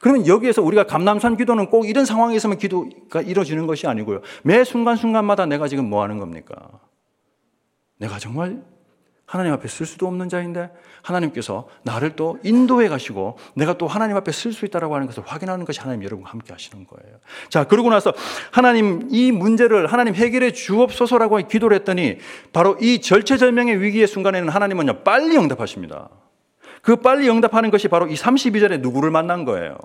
그러면 0.01 0.27
여기에서 0.27 0.62
우리가 0.62 0.85
감남산 0.85 1.37
기도는 1.37 1.68
꼭 1.68 1.87
이런 1.87 2.07
상황에서만 2.07 2.57
기도가 2.57 3.21
이루어지는 3.21 3.66
것이 3.66 3.87
아니고요. 3.87 4.23
매 4.42 4.64
순간순간마다 4.64 5.44
내가 5.44 5.68
지금 5.68 5.90
뭐 5.90 6.03
하는 6.03 6.18
겁니까? 6.18 6.57
내가 7.99 8.18
정말 8.18 8.64
하나님 9.29 9.53
앞에 9.53 9.69
쓸 9.69 9.85
수도 9.85 10.07
없는 10.07 10.31
자인데 10.31 10.71
하나님께서 11.03 11.69
나를 11.83 12.17
또 12.17 12.38
인도해 12.43 12.88
가시고 12.88 13.37
내가 13.55 13.75
또 13.75 13.87
하나님 13.87 14.17
앞에 14.17 14.33
쓸 14.33 14.55
수 14.55 14.64
있다라고 14.64 14.95
하는 14.95 15.07
것을 15.07 15.23
확인하는 15.27 15.67
것이 15.67 15.81
하나님 15.81 16.03
여러분과 16.03 16.31
함께 16.31 16.51
하시는 16.51 16.87
거예요. 16.87 17.19
자, 17.51 17.64
그러고 17.64 17.91
나서 17.91 18.14
하나님 18.51 19.07
이 19.11 19.31
문제를 19.31 19.87
하나님 19.87 20.14
해결해 20.14 20.53
주옵소서라고 20.53 21.37
기도를 21.47 21.77
했더니 21.77 22.17
바로 22.55 22.79
이 22.81 23.03
절체절명의 23.03 23.83
위기의 23.83 24.07
순간에는 24.07 24.49
하나님은요, 24.49 25.05
빨리 25.05 25.37
응답하십니다. 25.37 26.09
그 26.81 26.97
빨리 26.97 27.29
응답하는 27.29 27.71
것이 27.71 27.88
바로 27.88 28.07
이 28.07 28.14
32절에 28.14 28.81
누구를 28.81 29.11
만난 29.11 29.45
거예요. 29.45 29.77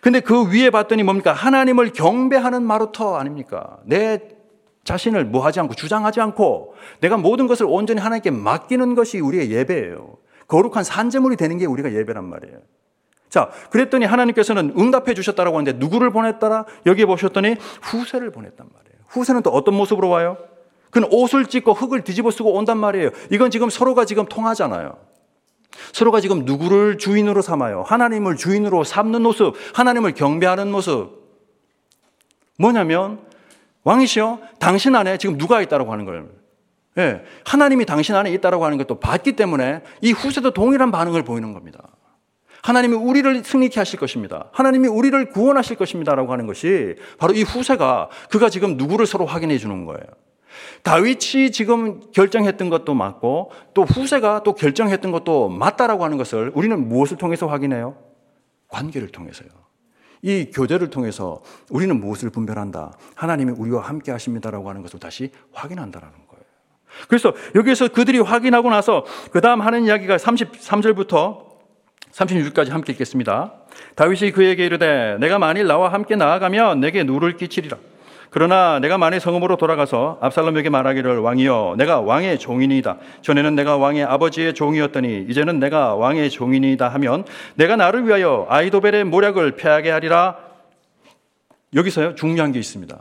근데 0.00 0.20
그 0.20 0.50
위에 0.50 0.70
봤더니 0.70 1.02
뭡니까? 1.02 1.34
하나님을 1.34 1.92
경배하는 1.92 2.62
마루터 2.62 3.16
아닙니까? 3.16 3.76
내 3.84 4.37
자신을 4.84 5.24
뭐 5.26 5.44
하지 5.44 5.60
않고 5.60 5.74
주장하지 5.74 6.20
않고 6.20 6.74
내가 7.00 7.16
모든 7.16 7.46
것을 7.46 7.66
온전히 7.68 8.00
하나님께 8.00 8.30
맡기는 8.30 8.94
것이 8.94 9.20
우리의 9.20 9.50
예배예요. 9.50 10.16
거룩한 10.46 10.84
산재물이 10.84 11.36
되는 11.36 11.58
게 11.58 11.66
우리가 11.66 11.92
예배란 11.92 12.24
말이에요. 12.24 12.58
자, 13.28 13.50
그랬더니 13.70 14.06
하나님께서는 14.06 14.74
응답해 14.78 15.14
주셨다라고 15.14 15.58
하는데 15.58 15.78
누구를 15.78 16.10
보냈더라? 16.10 16.64
여기에 16.86 17.04
보셨더니 17.04 17.56
후세를 17.82 18.32
보냈단 18.32 18.66
말이에요. 18.72 18.98
후세는 19.08 19.42
또 19.42 19.50
어떤 19.50 19.74
모습으로 19.74 20.08
와요? 20.08 20.38
그는 20.90 21.08
옷을 21.12 21.46
찢고 21.46 21.74
흙을 21.74 22.02
뒤집어 22.02 22.30
쓰고 22.30 22.54
온단 22.54 22.78
말이에요. 22.78 23.10
이건 23.30 23.50
지금 23.50 23.68
서로가 23.68 24.06
지금 24.06 24.24
통하잖아요. 24.24 24.96
서로가 25.92 26.20
지금 26.20 26.44
누구를 26.44 26.96
주인으로 26.96 27.42
삼아요? 27.42 27.82
하나님을 27.82 28.36
주인으로 28.36 28.84
삼는 28.84 29.22
모습, 29.22 29.54
하나님을 29.74 30.14
경배하는 30.14 30.70
모습. 30.72 31.18
뭐냐면, 32.58 33.20
왕이시여, 33.88 34.40
당신 34.58 34.94
안에 34.94 35.16
지금 35.16 35.38
누가 35.38 35.62
있다고 35.62 35.90
하는 35.90 36.04
거예요. 36.04 36.26
예, 36.98 37.22
하나님이 37.46 37.86
당신 37.86 38.14
안에 38.14 38.30
있다고 38.32 38.62
하는 38.62 38.76
것도 38.76 39.00
봤기 39.00 39.32
때문에 39.32 39.82
이 40.02 40.12
후세도 40.12 40.50
동일한 40.50 40.90
반응을 40.90 41.22
보이는 41.22 41.54
겁니다. 41.54 41.80
하나님이 42.62 42.96
우리를 42.96 43.44
승리케 43.44 43.80
하실 43.80 43.98
것입니다. 43.98 44.50
하나님이 44.52 44.88
우리를 44.88 45.30
구원하실 45.30 45.76
것입니다라고 45.76 46.32
하는 46.32 46.46
것이 46.46 46.96
바로 47.16 47.32
이 47.32 47.42
후세가 47.42 48.10
그가 48.28 48.50
지금 48.50 48.76
누구를 48.76 49.06
서로 49.06 49.24
확인해 49.24 49.56
주는 49.56 49.86
거예요. 49.86 50.04
다윗이 50.82 51.50
지금 51.52 52.00
결정했던 52.12 52.68
것도 52.68 52.92
맞고 52.92 53.52
또 53.72 53.84
후세가 53.84 54.42
또 54.42 54.54
결정했던 54.54 55.12
것도 55.12 55.48
맞다라고 55.48 56.04
하는 56.04 56.18
것을 56.18 56.52
우리는 56.54 56.88
무엇을 56.88 57.16
통해서 57.16 57.46
확인해요? 57.46 57.96
관계를 58.68 59.08
통해서요. 59.08 59.48
이 60.22 60.50
교제를 60.52 60.90
통해서 60.90 61.42
우리는 61.70 61.98
무엇을 61.98 62.30
분별한다? 62.30 62.92
하나님이 63.14 63.52
우리와 63.52 63.82
함께 63.82 64.12
하십니다라고 64.12 64.68
하는 64.68 64.82
것을 64.82 64.98
다시 64.98 65.30
확인한다라는 65.52 66.14
거예요. 66.28 66.44
그래서 67.08 67.34
여기에서 67.54 67.88
그들이 67.88 68.18
확인하고 68.18 68.70
나서 68.70 69.04
그 69.30 69.40
다음 69.40 69.60
하는 69.60 69.84
이야기가 69.84 70.16
33절부터 70.16 71.46
36절까지 72.12 72.70
함께 72.70 72.92
읽겠습니다. 72.92 73.52
다윗이 73.94 74.32
그에게 74.32 74.66
이르되 74.66 75.16
내가 75.20 75.38
만일 75.38 75.66
나와 75.66 75.92
함께 75.92 76.16
나아가면 76.16 76.80
내게 76.80 77.04
누를 77.04 77.36
끼치리라. 77.36 77.76
그러나 78.30 78.78
내가 78.78 78.98
만일 78.98 79.20
성읍으로 79.20 79.56
돌아가서 79.56 80.18
압살롬에게 80.20 80.68
말하기를 80.68 81.18
왕이여 81.18 81.76
내가 81.78 82.00
왕의 82.00 82.38
종이니이다. 82.38 82.98
전에는 83.22 83.54
내가 83.54 83.76
왕의 83.76 84.04
아버지의 84.04 84.54
종이었더니 84.54 85.26
이제는 85.28 85.58
내가 85.58 85.94
왕의 85.94 86.30
종이니이다 86.30 86.88
하면 86.88 87.24
내가 87.54 87.76
나를 87.76 88.06
위하여 88.06 88.46
아이도벨의 88.50 89.04
모략을 89.04 89.56
패하게 89.56 89.90
하리라. 89.90 90.36
여기서요 91.74 92.14
중요한 92.14 92.52
게 92.52 92.58
있습니다. 92.58 93.00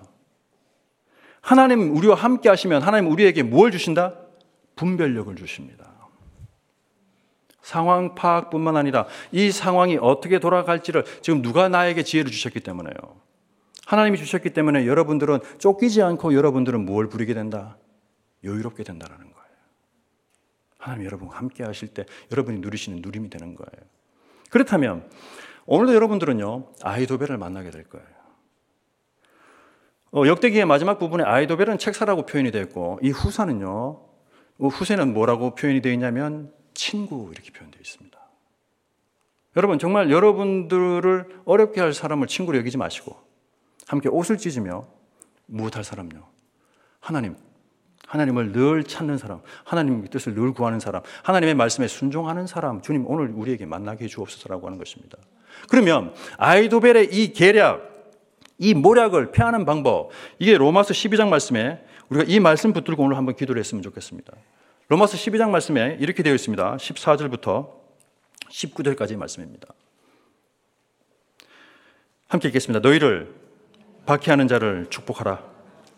하나님 1.41 1.95
우리와 1.95 2.15
함께 2.15 2.49
하시면 2.49 2.81
하나님 2.81 3.11
우리에게 3.11 3.43
뭘 3.43 3.71
주신다? 3.71 4.13
분별력을 4.75 5.35
주십니다. 5.35 5.85
상황 7.61 8.15
파악뿐만 8.15 8.77
아니라 8.77 9.05
이 9.33 9.51
상황이 9.51 9.97
어떻게 9.99 10.39
돌아갈지를 10.39 11.03
지금 11.21 11.41
누가 11.41 11.67
나에게 11.67 12.03
지혜를 12.03 12.31
주셨기 12.31 12.61
때문에요. 12.61 13.26
하나님이 13.88 14.17
주셨기 14.17 14.50
때문에 14.50 14.86
여러분들은 14.86 15.39
쫓기지 15.60 16.02
않고 16.02 16.34
여러분들은 16.34 16.84
무엇을 16.84 17.08
부리게 17.08 17.34
된다? 17.34 17.78
여유롭게 18.43 18.84
된다는 18.84 19.15
거예요. 19.15 19.47
하나님 20.78 21.06
여러분 21.06 21.30
함께 21.30 21.63
하실 21.63 21.88
때 21.88 22.06
여러분이 22.30 22.60
누리시는 22.60 23.00
누림이 23.02 23.30
되는 23.30 23.56
거예요. 23.56 23.88
그렇다면 24.50 25.10
오늘도 25.65 25.95
여러분들은요 25.95 26.73
아이도벨을 26.84 27.38
만나게 27.38 27.69
될 27.69 27.86
거예요. 27.86 28.06
어, 30.12 30.28
역대기의 30.28 30.65
마지막 30.65 31.00
부분에 31.00 31.23
아이도벨은 31.23 31.78
책사라고 31.78 32.26
표현이 32.26 32.52
되어 32.52 32.63
있고 32.63 33.00
이 33.02 33.12
후사는요 33.12 34.02
후세는 34.60 35.13
뭐라고 35.13 35.56
표현이 35.56 35.80
되어 35.82 35.93
있냐면 35.93 36.54
친구 36.73 37.30
이렇게 37.32 37.52
표현되어 37.54 37.80
있습니다. 37.80 38.19
여러분 39.56 39.80
정말 39.80 40.12
여러분들을 40.12 41.41
어렵게 41.45 41.80
할 41.80 41.93
사람을 41.93 42.28
친구로 42.28 42.58
여기지 42.58 42.76
마시고 42.76 43.26
함께 43.88 44.10
옷을 44.10 44.38
찢으며 44.38 44.86
무엇할 45.45 45.84
사람요? 45.84 46.28
하나님. 47.00 47.36
하나님을 48.08 48.54
늘 48.54 48.86
찾는 48.86 49.17
사람, 49.17 49.41
하나님의 49.65 50.10
뜻을 50.10 50.34
늘 50.34 50.54
구하는 50.54 50.80
사람, 50.80 51.02
하나님의 51.23 51.56
말씀에 51.56 51.88
순종하는 51.88 52.47
사람, 52.47 52.82
주님 52.82 53.06
오늘 53.06 53.32
우리에게 53.32 53.65
만나게 53.65 54.06
해 54.06 54.08
주옵소서라고 54.08 54.65
하는 54.65 54.78
것입니다. 54.78 55.17
그러면 55.69 56.13
아이도벨의 56.38 57.10
이 57.12 57.34
계략, 57.34 57.82
이 58.60 58.73
모략을 58.73 59.32
피하는 59.32 59.65
방법, 59.65 60.12
이게 60.39 60.58
로마서 60.58 60.93
12장 60.93 61.28
말씀에 61.28 61.84
우리가 62.08 62.26
이 62.30 62.39
말씀 62.39 62.71
붙들고 62.71 63.04
오늘 63.04 63.17
한번 63.17 63.36
기도를 63.36 63.60
했으면 63.60 63.82
좋겠습니다. 63.82 64.32
로마서 64.88 65.17
12장 65.17 65.50
말씀에 65.50 65.97
이렇게 66.00 66.23
되어 66.23 66.34
있습니다. 66.34 66.78
14절부터 66.78 67.73
19절까지의 68.50 69.17
말씀입니다. 69.17 69.67
함께 72.30 72.47
읽겠습니다. 72.47 72.88
너희를 72.88 73.36
박해하는 74.08 74.48
자를 74.48 74.88
축복하라. 74.89 75.39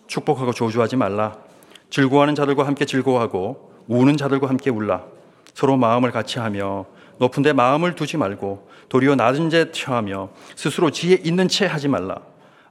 축복하고 0.07 0.51
조주하지 0.51 0.95
말라. 0.95 1.37
즐거워하는 1.91 2.33
자들과 2.33 2.65
함께 2.65 2.83
즐거워하고 2.83 3.71
우는 3.87 4.17
자들과 4.17 4.49
함께 4.49 4.71
울라. 4.71 5.03
서로 5.53 5.77
마음을 5.77 6.11
같이 6.11 6.39
하며 6.39 6.85
높은 7.19 7.43
데 7.43 7.53
마음을 7.53 7.93
두지 7.93 8.17
말고 8.17 8.67
도리어 8.89 9.15
낮은 9.15 9.49
데 9.49 9.71
처하며 9.71 10.29
스스로 10.55 10.89
지혜 10.89 11.19
있는 11.23 11.47
채 11.47 11.67
하지 11.67 11.87
말라. 11.87 12.17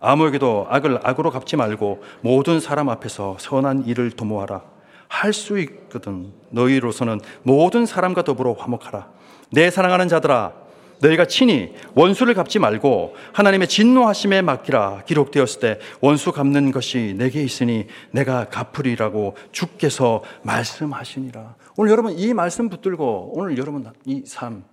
아무에게도 0.00 0.66
악을 0.70 1.00
악으로 1.04 1.30
갚지 1.30 1.56
말고 1.56 2.02
모든 2.20 2.58
사람 2.58 2.88
앞에서 2.88 3.36
선한 3.38 3.84
일을 3.86 4.10
도모하라. 4.10 4.62
할 5.06 5.32
수 5.32 5.58
있거든. 5.60 6.32
너희로서는 6.50 7.20
모든 7.44 7.86
사람과 7.86 8.22
더불어 8.24 8.54
화목하라. 8.54 9.08
내 9.52 9.70
사랑하는 9.70 10.08
자들아 10.08 10.52
너희가 11.00 11.26
친히 11.26 11.74
원수를 11.94 12.34
갚지 12.34 12.58
말고 12.58 13.14
하나님의 13.32 13.68
진노하심에 13.68 14.42
맡기라 14.42 15.04
기록되었을 15.06 15.60
때 15.60 15.78
원수 16.00 16.32
갚는 16.32 16.72
것이 16.72 17.14
내게 17.16 17.42
있으니 17.42 17.86
내가 18.10 18.48
갚으리라고 18.48 19.36
주께서 19.52 20.22
말씀하시니라. 20.42 21.56
오늘 21.76 21.92
여러분 21.92 22.18
이 22.18 22.34
말씀 22.34 22.68
붙들고 22.68 23.32
오늘 23.34 23.56
여러분 23.58 23.90
이 24.06 24.24
삶 24.24 24.64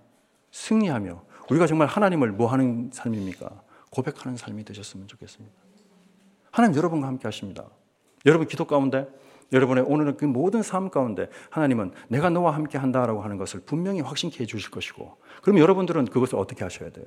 승리하며 0.50 1.22
우리가 1.50 1.66
정말 1.66 1.86
하나님을 1.86 2.32
뭐 2.32 2.48
하는 2.48 2.90
삶입니까? 2.92 3.48
고백하는 3.90 4.36
삶이 4.36 4.64
되셨으면 4.64 5.06
좋겠습니다. 5.06 5.54
하나님 6.50 6.76
여러분과 6.76 7.06
함께 7.06 7.22
하십니다. 7.24 7.64
여러분 8.24 8.48
기도 8.48 8.64
가운데 8.64 9.06
여러분의 9.52 9.84
오늘은 9.86 10.16
그 10.16 10.24
모든 10.24 10.62
삶 10.62 10.90
가운데 10.90 11.28
하나님은 11.50 11.92
내가 12.08 12.30
너와 12.30 12.54
함께 12.54 12.78
한다라고 12.78 13.22
하는 13.22 13.36
것을 13.36 13.60
분명히 13.60 14.00
확신케 14.00 14.42
해 14.42 14.46
주실 14.46 14.70
것이고 14.70 15.16
그럼 15.42 15.58
여러분들은 15.58 16.06
그것을 16.06 16.38
어떻게 16.38 16.64
하셔야 16.64 16.90
돼요? 16.90 17.06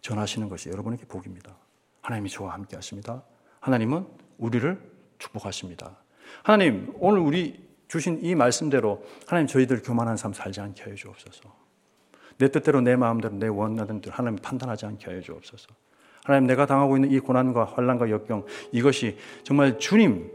전하시는 0.00 0.48
것이 0.48 0.68
여러분에게 0.68 1.06
복입니다. 1.06 1.56
하나님이 2.02 2.30
저와 2.30 2.54
함께 2.54 2.76
하십니다. 2.76 3.22
하나님은 3.60 4.06
우리를 4.38 4.80
축복하십니다. 5.18 5.96
하나님, 6.42 6.92
오늘 6.98 7.20
우리 7.20 7.68
주신 7.88 8.20
이 8.22 8.34
말씀대로 8.34 9.02
하나님 9.26 9.46
저희들 9.46 9.82
교만한 9.82 10.16
삶 10.16 10.32
살지 10.32 10.60
않게 10.60 10.84
하여 10.84 10.94
주옵소서. 10.94 11.52
내 12.38 12.48
뜻대로 12.50 12.80
내 12.80 12.94
마음대로 12.96 13.34
내 13.34 13.48
원하는 13.48 14.00
대로 14.00 14.14
하나님 14.14 14.38
판단하지 14.38 14.86
않게 14.86 15.06
하여 15.10 15.20
주옵소서. 15.20 15.68
하나님 16.24 16.46
내가 16.46 16.66
당하고 16.66 16.96
있는 16.96 17.10
이 17.10 17.18
고난과 17.18 17.64
환란과 17.64 18.10
역경 18.10 18.44
이것이 18.70 19.16
정말 19.42 19.78
주님 19.78 20.30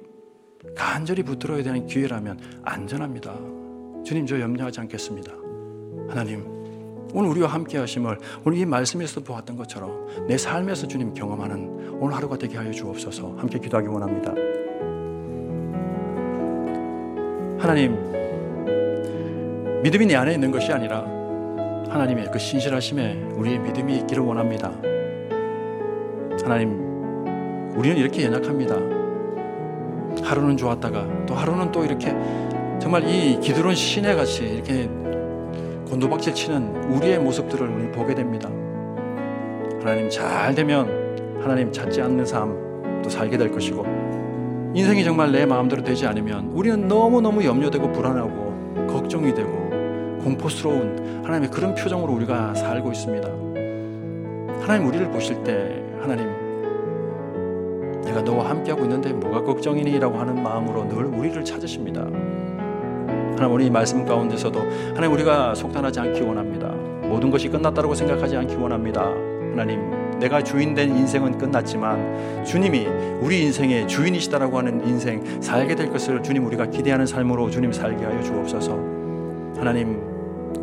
간절히 0.75 1.23
붙들어야 1.23 1.63
되는 1.63 1.85
기회라면 1.85 2.39
안전합니다. 2.63 3.33
주님 4.03 4.25
저 4.25 4.39
염려하지 4.39 4.79
않겠습니다. 4.81 5.31
하나님 6.09 6.45
오늘 7.13 7.29
우리와 7.29 7.47
함께 7.49 7.77
하심을 7.77 8.17
오늘 8.43 8.57
이 8.57 8.65
말씀에서 8.65 9.21
보았던 9.21 9.55
것처럼 9.55 10.27
내 10.27 10.37
삶에서 10.37 10.87
주님 10.87 11.13
경험하는 11.13 11.99
오늘 11.99 12.15
하루가 12.15 12.37
되게 12.37 12.57
하여 12.57 12.71
주옵소서 12.71 13.35
함께 13.37 13.59
기도하기 13.59 13.87
원합니다. 13.87 14.31
하나님 17.61 17.93
믿음이 19.83 20.05
내 20.05 20.15
안에 20.15 20.33
있는 20.33 20.51
것이 20.51 20.71
아니라 20.71 21.01
하나님의 21.89 22.31
그 22.31 22.39
신실하심에 22.39 23.33
우리의 23.35 23.59
믿음이 23.59 23.97
있기를 23.99 24.23
원합니다. 24.23 24.71
하나님 26.43 27.73
우리는 27.77 27.97
이렇게 27.97 28.25
연약합니다. 28.25 29.02
하루는 30.33 30.57
좋았다가 30.57 31.25
또 31.27 31.35
하루는 31.35 31.71
또 31.71 31.85
이렇게 31.85 32.15
정말 32.79 33.07
이 33.07 33.39
기드론 33.39 33.75
시내 33.75 34.15
같이 34.15 34.43
이렇게 34.43 34.89
곤도박질 35.89 36.33
치는 36.33 36.91
우리의 36.91 37.19
모습들을 37.19 37.67
우리 37.67 37.91
보게 37.91 38.15
됩니다. 38.15 38.49
하나님 39.79 40.09
잘 40.09 40.55
되면 40.55 41.39
하나님 41.41 41.71
찾지 41.71 42.01
않는 42.01 42.25
삶 42.25 42.63
또 43.03 43.09
살게 43.09 43.37
될 43.37 43.51
것이고 43.51 43.85
인생이 44.73 45.03
정말 45.03 45.31
내 45.31 45.45
마음대로 45.45 45.83
되지 45.83 46.07
않으면 46.07 46.51
우리는 46.53 46.87
너무너무 46.87 47.45
염려되고 47.45 47.91
불안하고 47.91 48.87
걱정이 48.87 49.33
되고 49.35 49.51
공포스러운 50.23 51.21
하나님의 51.23 51.51
그런 51.51 51.75
표정으로 51.75 52.13
우리가 52.13 52.55
살고 52.55 52.91
있습니다. 52.91 53.27
하나님 54.61 54.87
우리를 54.87 55.11
보실 55.11 55.43
때 55.43 55.83
하나님 56.01 56.32
내가 58.13 58.21
너와 58.21 58.51
함께하고 58.51 58.83
있는데 58.83 59.11
뭐가 59.11 59.41
걱정이니? 59.41 59.97
라고 59.97 60.19
하는 60.19 60.41
마음으로 60.41 60.87
늘 60.87 61.05
우리를 61.05 61.43
찾으십니다. 61.43 62.01
하나님 62.01 63.51
우리 63.51 63.69
말씀 63.71 64.05
가운데서도 64.05 64.59
하나님 64.93 65.13
우리가 65.13 65.55
속단하지 65.55 65.99
않기 65.99 66.21
원합니다. 66.21 66.67
모든 67.07 67.31
것이 67.31 67.49
끝났다고 67.49 67.95
생각하지 67.95 68.37
않기 68.37 68.55
원합니다. 68.55 69.01
하나님 69.01 70.19
내가 70.19 70.43
주인된 70.43 70.95
인생은 70.95 71.39
끝났지만 71.39 72.45
주님이 72.45 72.87
우리 73.19 73.41
인생의 73.41 73.87
주인이시다라고 73.87 74.59
하는 74.59 74.87
인생 74.87 75.41
살게 75.41 75.75
될 75.75 75.89
것을 75.89 76.21
주님 76.21 76.45
우리가 76.45 76.67
기대하는 76.67 77.07
삶으로 77.07 77.49
주님 77.49 77.71
살게 77.71 78.05
하여 78.05 78.21
주옵소서. 78.21 78.73
하나님 79.57 80.01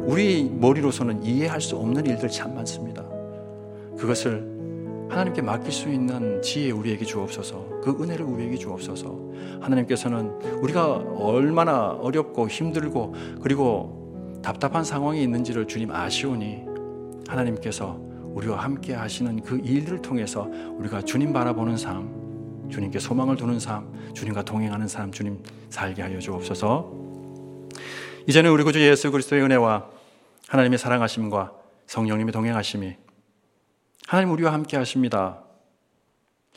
우리 0.07 0.51
머리로서는 0.57 1.25
이해할 1.25 1.61
수 1.61 1.77
없는 1.77 2.07
일들 2.07 2.29
참 2.29 2.55
많습니다. 2.55 3.03
그것을 3.99 4.60
하나님께 5.11 5.43
맡길 5.43 5.73
수 5.73 5.89
있는 5.89 6.41
지혜 6.41 6.71
우리에게 6.71 7.05
주옵소서. 7.05 7.81
그 7.83 7.97
은혜를 8.01 8.25
우리에게 8.25 8.57
주옵소서. 8.57 9.19
하나님께서는 9.61 10.31
우리가 10.63 10.95
얼마나 10.95 11.89
어렵고 11.89 12.49
힘들고 12.49 13.15
그리고 13.43 14.41
답답한 14.43 14.85
상황에 14.85 15.21
있는지를 15.23 15.67
주님 15.67 15.91
아시오니 15.91 16.65
하나님께서 17.29 17.99
우리와 18.35 18.59
함께 18.59 18.95
하시는 18.95 19.43
그 19.43 19.59
일들을 19.59 20.01
통해서 20.01 20.49
우리가 20.79 21.03
주님 21.03 21.33
바라보는 21.33 21.77
삶, 21.77 22.69
주님께 22.71 23.01
소망을 23.01 23.37
두는 23.37 23.59
삶, 23.59 23.93
주님과 24.15 24.45
동행하는 24.45 24.87
삶, 24.87 25.11
주님 25.11 25.43
살게 25.69 26.03
하여 26.03 26.19
주옵소서. 26.21 26.93
이제는 28.29 28.51
우리 28.53 28.63
구주 28.63 28.81
예수 28.81 29.11
그리스도의 29.11 29.43
은혜와 29.43 29.87
하나님의 30.49 30.79
사랑하심과 30.79 31.53
성령님의 31.87 32.33
동행하심이 32.33 32.97
하나님 34.11 34.33
우리와 34.33 34.53
함께 34.53 34.77
하십니다. 34.77 35.45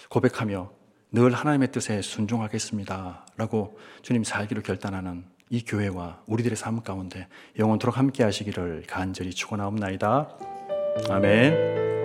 고백하며 0.09 0.71
늘 1.11 1.33
하나님의 1.33 1.71
뜻에 1.71 2.01
순종하겠습니다. 2.01 3.27
라고 3.37 3.77
주님 4.01 4.23
살기로 4.23 4.63
결단하는 4.63 5.23
이 5.51 5.63
교회와 5.63 6.23
우리들의 6.25 6.57
삶 6.57 6.81
가운데 6.81 7.27
영원토록 7.59 7.95
함께 7.95 8.23
하시기를 8.23 8.85
간절히 8.87 9.29
축원하옵나이다. 9.35 10.29
아멘. 11.11 12.02